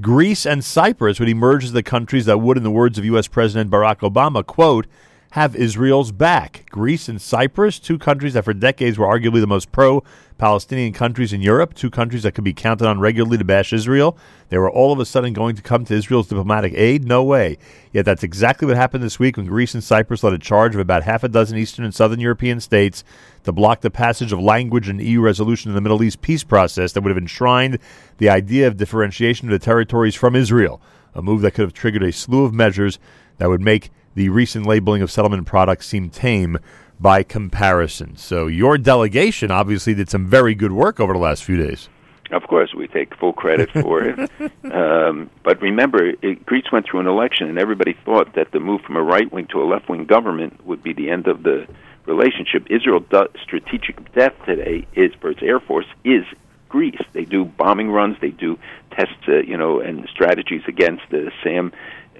Greece 0.00 0.46
and 0.46 0.62
Cyprus 0.62 1.18
would 1.18 1.28
emerge 1.28 1.64
as 1.64 1.72
the 1.72 1.82
countries 1.82 2.26
that 2.26 2.38
would, 2.38 2.58
in 2.58 2.62
the 2.62 2.70
words 2.70 2.96
of 2.96 3.04
U.S. 3.06 3.26
President 3.26 3.70
Barack 3.70 4.08
Obama, 4.08 4.46
quote, 4.46 4.86
have 5.32 5.54
Israel's 5.54 6.12
back. 6.12 6.64
Greece 6.70 7.08
and 7.08 7.20
Cyprus, 7.20 7.78
two 7.78 7.98
countries 7.98 8.34
that 8.34 8.44
for 8.44 8.54
decades 8.54 8.98
were 8.98 9.06
arguably 9.06 9.40
the 9.40 9.46
most 9.46 9.70
pro 9.72 10.02
Palestinian 10.38 10.92
countries 10.92 11.32
in 11.32 11.42
Europe, 11.42 11.74
two 11.74 11.90
countries 11.90 12.22
that 12.22 12.32
could 12.32 12.44
be 12.44 12.54
counted 12.54 12.86
on 12.86 13.00
regularly 13.00 13.36
to 13.36 13.44
bash 13.44 13.72
Israel. 13.72 14.16
They 14.48 14.56
were 14.56 14.70
all 14.70 14.92
of 14.92 15.00
a 15.00 15.04
sudden 15.04 15.32
going 15.32 15.56
to 15.56 15.62
come 15.62 15.84
to 15.84 15.94
Israel's 15.94 16.28
diplomatic 16.28 16.72
aid? 16.74 17.04
No 17.04 17.24
way. 17.24 17.58
Yet 17.92 18.04
that's 18.04 18.22
exactly 18.22 18.66
what 18.66 18.76
happened 18.76 19.02
this 19.02 19.18
week 19.18 19.36
when 19.36 19.46
Greece 19.46 19.74
and 19.74 19.82
Cyprus 19.82 20.22
led 20.22 20.32
a 20.32 20.38
charge 20.38 20.74
of 20.74 20.80
about 20.80 21.02
half 21.02 21.24
a 21.24 21.28
dozen 21.28 21.58
Eastern 21.58 21.84
and 21.84 21.94
Southern 21.94 22.20
European 22.20 22.60
states 22.60 23.02
to 23.44 23.52
block 23.52 23.80
the 23.80 23.90
passage 23.90 24.32
of 24.32 24.40
language 24.40 24.88
in 24.88 25.00
EU 25.00 25.20
resolution 25.20 25.70
in 25.70 25.74
the 25.74 25.80
Middle 25.80 26.02
East 26.02 26.22
peace 26.22 26.44
process 26.44 26.92
that 26.92 27.02
would 27.02 27.10
have 27.10 27.18
enshrined 27.18 27.78
the 28.18 28.30
idea 28.30 28.68
of 28.68 28.76
differentiation 28.76 29.48
of 29.48 29.52
the 29.52 29.64
territories 29.64 30.14
from 30.14 30.36
Israel, 30.36 30.80
a 31.14 31.20
move 31.20 31.42
that 31.42 31.52
could 31.52 31.62
have 31.62 31.74
triggered 31.74 32.04
a 32.04 32.12
slew 32.12 32.44
of 32.44 32.54
measures 32.54 32.98
that 33.38 33.48
would 33.48 33.60
make 33.60 33.90
the 34.18 34.28
recent 34.30 34.66
labeling 34.66 35.00
of 35.00 35.12
settlement 35.12 35.46
products 35.46 35.86
seem 35.86 36.10
tame 36.10 36.58
by 36.98 37.22
comparison. 37.22 38.16
So 38.16 38.48
your 38.48 38.76
delegation 38.76 39.52
obviously 39.52 39.94
did 39.94 40.10
some 40.10 40.26
very 40.26 40.56
good 40.56 40.72
work 40.72 40.98
over 40.98 41.12
the 41.12 41.20
last 41.20 41.44
few 41.44 41.56
days. 41.56 41.88
Of 42.32 42.42
course, 42.48 42.74
we 42.74 42.88
take 42.88 43.14
full 43.14 43.32
credit 43.32 43.70
for 43.70 44.02
it. 44.02 44.30
Um, 44.70 45.30
but 45.44 45.62
remember, 45.62 46.12
it, 46.20 46.44
Greece 46.44 46.66
went 46.70 46.86
through 46.86 47.00
an 47.00 47.06
election, 47.06 47.48
and 47.48 47.58
everybody 47.58 47.96
thought 48.04 48.34
that 48.34 48.52
the 48.52 48.60
move 48.60 48.82
from 48.82 48.96
a 48.96 49.02
right 49.02 49.32
wing 49.32 49.46
to 49.50 49.62
a 49.62 49.64
left 49.64 49.88
wing 49.88 50.04
government 50.04 50.64
would 50.66 50.82
be 50.82 50.92
the 50.92 51.08
end 51.08 51.26
of 51.26 51.42
the 51.42 51.66
relationship. 52.04 52.66
Israel's 52.68 53.06
strategic 53.42 54.12
depth 54.12 54.44
today 54.44 54.86
is 54.94 55.10
for 55.20 55.30
its 55.30 55.42
air 55.42 55.58
force 55.58 55.86
is 56.04 56.24
Greece. 56.68 57.00
They 57.14 57.24
do 57.24 57.46
bombing 57.46 57.90
runs, 57.90 58.18
they 58.20 58.30
do 58.30 58.58
tests, 58.90 59.14
uh, 59.26 59.38
you 59.38 59.56
know, 59.56 59.80
and 59.80 60.06
strategies 60.12 60.62
against 60.68 61.04
the 61.10 61.32
SAM 61.42 61.72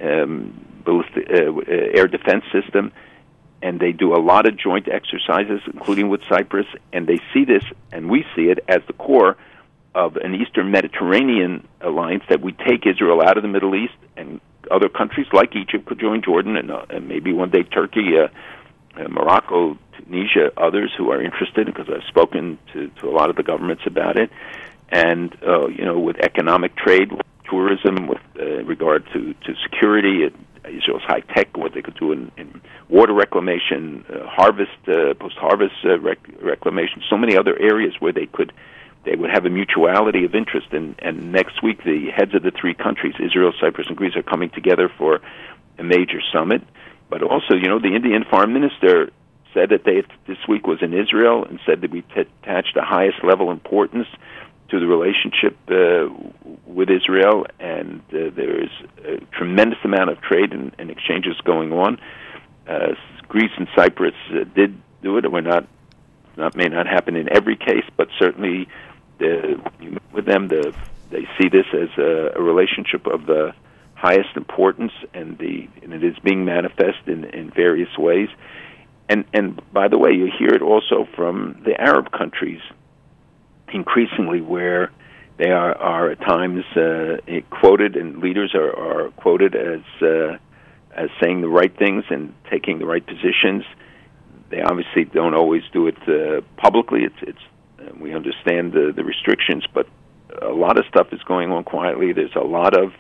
um, 0.03 0.68
ballistic, 0.85 1.29
uh, 1.31 1.53
uh, 1.53 1.99
air 1.99 2.07
defense 2.07 2.45
system 2.53 2.93
and 3.63 3.81
they 3.81 3.93
do 3.93 4.15
a 4.15 4.21
lot 4.21 4.47
of 4.47 4.57
joint 4.57 4.89
exercises, 4.89 5.61
including 5.73 6.09
with 6.09 6.21
Cyprus, 6.29 6.67
and 6.93 7.07
they 7.07 7.19
see 7.35 7.45
this, 7.45 7.65
and 7.93 8.09
we 8.09 8.25
see 8.37 8.43
it 8.43 8.61
as 8.69 8.83
the 8.87 8.93
core 8.93 9.37
of 9.95 10.17
an 10.17 10.35
Eastern 10.35 10.71
Mediterranean 10.71 11.67
alliance 11.81 12.23
that 12.29 12.41
we 12.41 12.53
take 12.53 12.87
Israel 12.87 13.21
out 13.21 13.37
of 13.37 13.43
the 13.43 13.49
Middle 13.49 13.75
East, 13.75 13.95
and 14.17 14.41
other 14.71 14.89
countries 14.89 15.27
like 15.33 15.57
Egypt 15.57 15.87
could 15.87 15.99
join 15.99 16.23
Jordan, 16.23 16.57
and, 16.57 16.71
uh, 16.71 16.85
and 16.91 17.09
maybe 17.09 17.33
one 17.33 17.51
day 17.51 17.65
Turkey, 17.65 18.17
uh, 18.17 18.29
uh, 19.01 19.09
Morocco, 19.09 19.77
Tunisia, 19.97 20.53
others 20.57 20.93
who 20.97 21.11
are 21.11 21.21
interested, 21.21 21.67
because 21.67 21.89
I've 21.89 22.07
spoken 22.09 22.59
to, 22.75 22.89
to 23.01 23.09
a 23.09 23.13
lot 23.13 23.31
of 23.31 23.37
the 23.37 23.43
governments 23.43 23.83
about 23.87 24.19
it, 24.19 24.31
and 24.91 25.37
uh, 25.45 25.67
you 25.67 25.85
know, 25.85 25.99
with 25.99 26.19
economic 26.19 26.77
trade, 26.77 27.11
tourism, 27.51 28.07
with 28.07 28.21
uh, 28.41 28.65
regard 28.65 29.05
to 29.13 29.35
to 29.35 29.55
security, 29.63 30.25
it, 30.25 30.35
Israel's 30.65 31.03
high 31.03 31.21
tech, 31.35 31.57
what 31.57 31.73
they 31.75 31.83
could 31.83 31.97
do 31.97 32.13
in, 32.13 32.31
in 32.37 32.61
water 32.89 33.13
reclamation, 33.13 34.05
uh, 34.09 34.27
harvest, 34.27 34.71
uh, 34.87 35.15
post 35.15 35.37
harvest 35.37 35.75
uh, 35.85 35.99
rec- 36.01 36.29
reclamation, 36.43 37.03
so 37.09 37.17
many 37.17 37.37
other 37.37 37.59
areas 37.59 37.95
where 38.01 38.13
they 38.13 38.27
could 38.27 38.53
they 39.05 39.15
would 39.15 39.31
have 39.31 39.47
a 39.47 39.51
mutuality 39.51 40.25
of 40.25 40.35
interest. 40.35 40.69
And, 40.73 40.95
and 40.99 41.33
next 41.33 41.63
week, 41.63 41.85
the 41.85 42.11
heads 42.15 42.35
of 42.35 42.43
the 42.43 42.51
three 42.51 42.75
countries, 42.75 43.15
Israel, 43.19 43.53
Cyprus, 43.61 43.87
and 43.89 43.97
Greece, 43.97 44.17
are 44.17 44.23
coming 44.23 44.51
together 44.51 44.91
for 44.99 45.21
a 45.79 45.85
major 45.85 46.21
summit. 46.33 46.63
But 47.09 47.23
also, 47.23 47.55
you 47.55 47.69
know, 47.69 47.79
the 47.79 47.95
Indian 47.95 48.25
foreign 48.29 48.53
minister 48.53 49.11
said 49.55 49.71
that 49.71 49.85
they 49.85 50.03
this 50.27 50.39
week 50.47 50.67
was 50.67 50.83
in 50.83 50.93
Israel 50.93 51.45
and 51.45 51.59
said 51.65 51.81
that 51.81 51.91
we 51.91 52.03
t- 52.03 52.27
attached 52.43 52.75
the 52.75 52.83
highest 52.83 53.25
level 53.25 53.51
importance 53.51 54.09
to 54.71 54.79
the 54.79 54.87
relationship 54.87 55.57
uh, 55.71 56.09
with 56.67 56.91
Israel, 56.91 57.47
and 57.59 58.01
uh, 58.11 58.31
there 58.37 58.63
is 58.63 58.71
a 59.05 59.17
tremendous 59.33 59.79
amount 59.85 60.11
of 60.11 60.21
trade 60.21 60.53
and, 60.53 60.75
and 60.79 60.91
exchanges 60.91 61.35
going 61.45 61.73
on. 61.73 61.99
Uh, 62.67 62.95
Greece 63.29 63.51
and 63.57 63.67
Cyprus 63.75 64.15
uh, 64.31 64.45
did 64.55 64.81
do 65.03 65.17
it. 65.17 65.31
We're 65.31 65.41
not 65.41 65.67
may 66.55 66.69
not 66.69 66.87
happen 66.87 67.17
in 67.17 67.29
every 67.35 67.57
case, 67.57 67.85
but 67.97 68.09
certainly 68.19 68.69
the, 69.19 69.61
with 70.13 70.25
them, 70.25 70.49
the, 70.49 70.73
they 71.11 71.27
see 71.41 71.49
this 71.49 71.67
as 71.73 71.89
a, 71.99 72.33
a 72.37 72.43
relationship 72.43 73.07
of 73.07 73.27
the 73.27 73.53
highest 73.95 74.37
importance, 74.37 74.93
and 75.13 75.37
the 75.39 75.69
and 75.83 75.93
it 75.93 76.05
is 76.05 76.17
being 76.23 76.45
manifest 76.45 77.07
in, 77.07 77.25
in 77.25 77.51
various 77.51 77.97
ways. 77.99 78.29
And 79.09 79.25
and 79.33 79.61
by 79.73 79.89
the 79.89 79.99
way, 79.99 80.13
you 80.13 80.31
hear 80.39 80.51
it 80.51 80.63
also 80.63 81.09
from 81.17 81.61
the 81.65 81.81
Arab 81.81 82.13
countries 82.13 82.61
increasingly 83.75 84.41
where 84.41 84.91
they 85.39 85.51
are, 85.51 85.75
are 85.77 86.11
at 86.11 86.21
times 86.21 86.65
uh, 86.77 87.19
quoted 87.51 87.97
and 87.97 88.19
leaders 88.19 88.55
are, 88.55 88.77
are 88.77 89.11
quoted 89.11 89.55
as 89.55 89.81
uh, 90.03 90.37
as 90.95 91.11
saying 91.23 91.41
the 91.43 91.49
right 91.49 91.77
things 91.79 92.05
and 92.11 92.35
taking 92.51 92.81
the 92.81 92.87
right 92.87 93.07
positions. 93.07 93.65
They 94.51 94.63
obviously 94.63 95.05
don't 95.05 95.35
always 95.35 95.63
do 95.73 95.87
it 95.87 95.97
uh, 96.09 96.41
publicly. 96.57 97.05
It's 97.05 97.23
it's 97.23 97.39
uh, 97.79 97.95
we 98.01 98.15
understand 98.15 98.73
the 98.73 98.93
the 98.95 99.05
restrictions, 99.05 99.65
but 99.73 99.87
a 100.43 100.53
lot 100.53 100.79
of 100.79 100.85
stuff 100.87 101.09
is 101.13 101.23
going 101.23 101.53
on 101.53 101.65
quietly. 101.65 102.13
There's 102.13 102.35
a 102.35 102.45
lot 102.45 102.77
of 102.77 102.93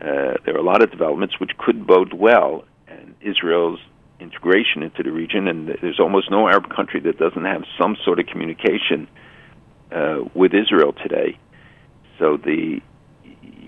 uh, 0.00 0.38
there 0.44 0.54
are 0.54 0.58
a 0.58 0.62
lot 0.62 0.82
of 0.82 0.90
developments 0.90 1.40
which 1.40 1.56
could 1.58 1.86
bode 1.86 2.12
well, 2.12 2.64
and 2.86 3.14
Israel's 3.20 3.80
integration 4.20 4.82
into 4.82 5.02
the 5.02 5.10
region. 5.10 5.48
And 5.48 5.68
there's 5.80 6.00
almost 6.00 6.30
no 6.30 6.48
Arab 6.48 6.74
country 6.74 7.00
that 7.00 7.18
doesn't 7.18 7.44
have 7.44 7.64
some 7.80 7.96
sort 8.04 8.20
of 8.20 8.26
communication 8.26 9.08
uh, 9.92 10.24
with 10.34 10.52
Israel 10.54 10.92
today. 10.92 11.38
So 12.18 12.36
the 12.36 12.80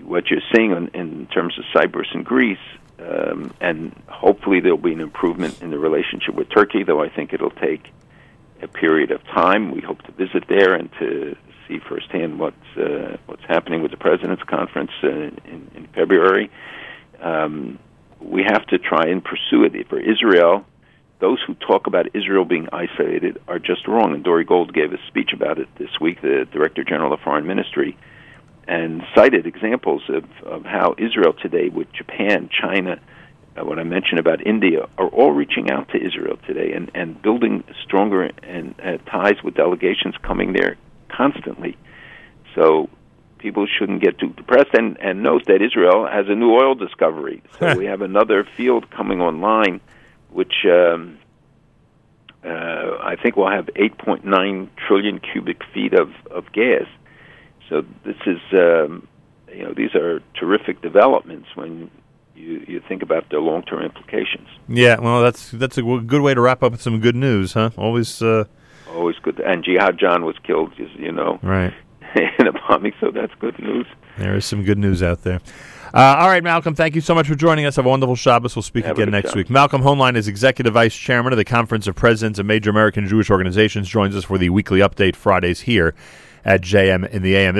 what 0.03 0.29
you're 0.29 0.41
seeing 0.55 0.71
in, 0.71 0.87
in 0.93 1.27
terms 1.27 1.57
of 1.59 1.65
Cyprus 1.73 2.07
and 2.13 2.25
Greece, 2.25 2.57
um, 2.99 3.53
and 3.59 3.93
hopefully 4.07 4.61
there'll 4.61 4.77
be 4.77 4.93
an 4.93 5.01
improvement 5.01 5.61
in 5.61 5.69
the 5.69 5.77
relationship 5.77 6.33
with 6.33 6.49
Turkey. 6.49 6.83
Though 6.83 7.01
I 7.03 7.09
think 7.09 7.33
it'll 7.33 7.51
take 7.51 7.87
a 8.61 8.67
period 8.67 9.11
of 9.11 9.23
time. 9.25 9.71
We 9.71 9.81
hope 9.81 10.01
to 10.03 10.11
visit 10.11 10.45
there 10.47 10.73
and 10.73 10.89
to 10.99 11.35
see 11.67 11.79
firsthand 11.79 12.39
what's 12.39 12.77
uh, 12.77 13.17
what's 13.25 13.43
happening 13.47 13.81
with 13.81 13.91
the 13.91 13.97
president's 13.97 14.43
conference 14.43 14.91
uh, 15.03 15.09
in, 15.09 15.71
in 15.75 15.87
February. 15.93 16.49
Um, 17.21 17.79
we 18.19 18.43
have 18.43 18.65
to 18.67 18.77
try 18.77 19.03
and 19.07 19.23
pursue 19.23 19.63
it 19.65 19.87
for 19.89 19.99
Israel 19.99 20.65
those 21.19 21.39
who 21.45 21.55
talk 21.55 21.87
about 21.87 22.07
Israel 22.15 22.45
being 22.45 22.67
isolated 22.71 23.41
are 23.47 23.59
just 23.59 23.87
wrong. 23.87 24.13
And 24.13 24.23
Dore 24.23 24.43
Gold 24.43 24.73
gave 24.73 24.93
a 24.93 24.97
speech 25.07 25.31
about 25.33 25.57
it 25.57 25.67
this 25.77 25.89
week, 25.99 26.21
the 26.21 26.47
Director 26.51 26.83
General 26.83 27.13
of 27.13 27.19
Foreign 27.21 27.47
Ministry, 27.47 27.97
and 28.67 29.01
cited 29.15 29.47
examples 29.47 30.03
of, 30.09 30.25
of 30.45 30.63
how 30.65 30.93
Israel 30.97 31.33
today, 31.33 31.69
with 31.69 31.91
Japan, 31.91 32.49
China, 32.49 32.99
uh, 33.57 33.65
what 33.65 33.79
I 33.79 33.83
mentioned 33.83 34.19
about 34.19 34.45
India, 34.45 34.87
are 34.97 35.07
all 35.07 35.31
reaching 35.31 35.71
out 35.71 35.89
to 35.89 35.97
Israel 35.97 36.37
today 36.45 36.73
and, 36.73 36.91
and 36.93 37.19
building 37.19 37.63
stronger 37.83 38.29
and 38.43 38.75
uh, 38.83 38.97
ties 39.09 39.41
with 39.43 39.55
delegations 39.55 40.15
coming 40.21 40.53
there 40.53 40.77
constantly. 41.09 41.77
So 42.53 42.89
people 43.39 43.65
shouldn't 43.65 44.03
get 44.03 44.19
too 44.19 44.29
depressed 44.29 44.73
and, 44.73 44.97
and 44.99 45.23
note 45.23 45.45
that 45.47 45.61
Israel 45.63 46.05
has 46.05 46.27
a 46.27 46.35
new 46.35 46.51
oil 46.51 46.75
discovery. 46.75 47.41
So 47.59 47.75
we 47.77 47.85
have 47.85 48.01
another 48.01 48.47
field 48.55 48.91
coming 48.91 49.21
online 49.21 49.81
which 50.37 50.53
um, 50.65 51.17
uh, 52.45 52.47
I 53.01 53.15
think 53.19 53.35
will 53.35 53.49
have 53.49 53.65
8.9 53.75 54.69
trillion 54.87 55.19
cubic 55.19 55.63
feet 55.73 55.95
of, 55.95 56.11
of 56.29 56.51
gas. 56.53 56.85
So 57.67 57.83
this 58.05 58.17
is, 58.27 58.37
um, 58.53 59.07
you 59.51 59.63
know, 59.63 59.73
these 59.75 59.95
are 59.95 60.21
terrific 60.39 60.83
developments 60.83 61.47
when 61.55 61.89
you, 62.35 62.63
you 62.67 62.83
think 62.87 63.01
about 63.01 63.31
their 63.31 63.39
long 63.39 63.63
term 63.63 63.81
implications. 63.81 64.47
Yeah, 64.69 64.99
well, 64.99 65.23
that's 65.23 65.49
that's 65.49 65.79
a 65.79 65.81
good 65.81 66.21
way 66.21 66.35
to 66.35 66.41
wrap 66.41 66.61
up 66.61 66.71
with 66.71 66.83
some 66.83 66.99
good 66.99 67.15
news, 67.15 67.53
huh? 67.53 67.71
Always, 67.75 68.21
uh... 68.21 68.43
always 68.91 69.15
good. 69.23 69.39
And 69.39 69.65
Jihadi 69.65 69.99
John 69.99 70.23
was 70.23 70.35
killed, 70.43 70.71
you 70.77 71.11
know, 71.11 71.39
right 71.41 71.73
in 72.37 72.45
a 72.45 72.53
bombing, 72.53 72.93
so 72.99 73.09
that's 73.09 73.33
good 73.39 73.57
news. 73.57 73.87
There 74.19 74.35
is 74.35 74.45
some 74.45 74.63
good 74.63 74.77
news 74.77 75.01
out 75.01 75.23
there. 75.23 75.41
Uh, 75.93 76.17
all 76.19 76.27
right, 76.27 76.43
Malcolm, 76.43 76.75
thank 76.75 76.95
you 76.95 77.01
so 77.01 77.15
much 77.15 77.27
for 77.27 77.35
joining 77.35 77.65
us. 77.65 77.77
Have 77.77 77.85
a 77.85 77.89
wonderful 77.89 78.15
Shabbos. 78.15 78.55
We'll 78.55 78.63
speak 78.63 78.85
Have 78.85 78.97
again 78.97 79.11
next 79.11 79.35
week. 79.35 79.49
Malcolm 79.49 79.81
Hoenlein 79.81 80.15
is 80.15 80.27
Executive 80.27 80.73
Vice 80.73 80.95
Chairman 80.95 81.31
of 81.31 81.37
the 81.37 81.45
Conference 81.45 81.87
of 81.87 81.95
Presidents 81.95 82.39
of 82.39 82.45
Major 82.45 82.69
American 82.69 83.07
Jewish 83.07 83.29
Organizations, 83.29 83.87
joins 83.87 84.15
us 84.15 84.25
for 84.25 84.37
the 84.37 84.49
weekly 84.49 84.79
update 84.79 85.15
Fridays 85.15 85.61
here 85.61 85.93
at 86.43 86.61
JM 86.61 87.07
in 87.09 87.21
the 87.21 87.35
AM. 87.35 87.55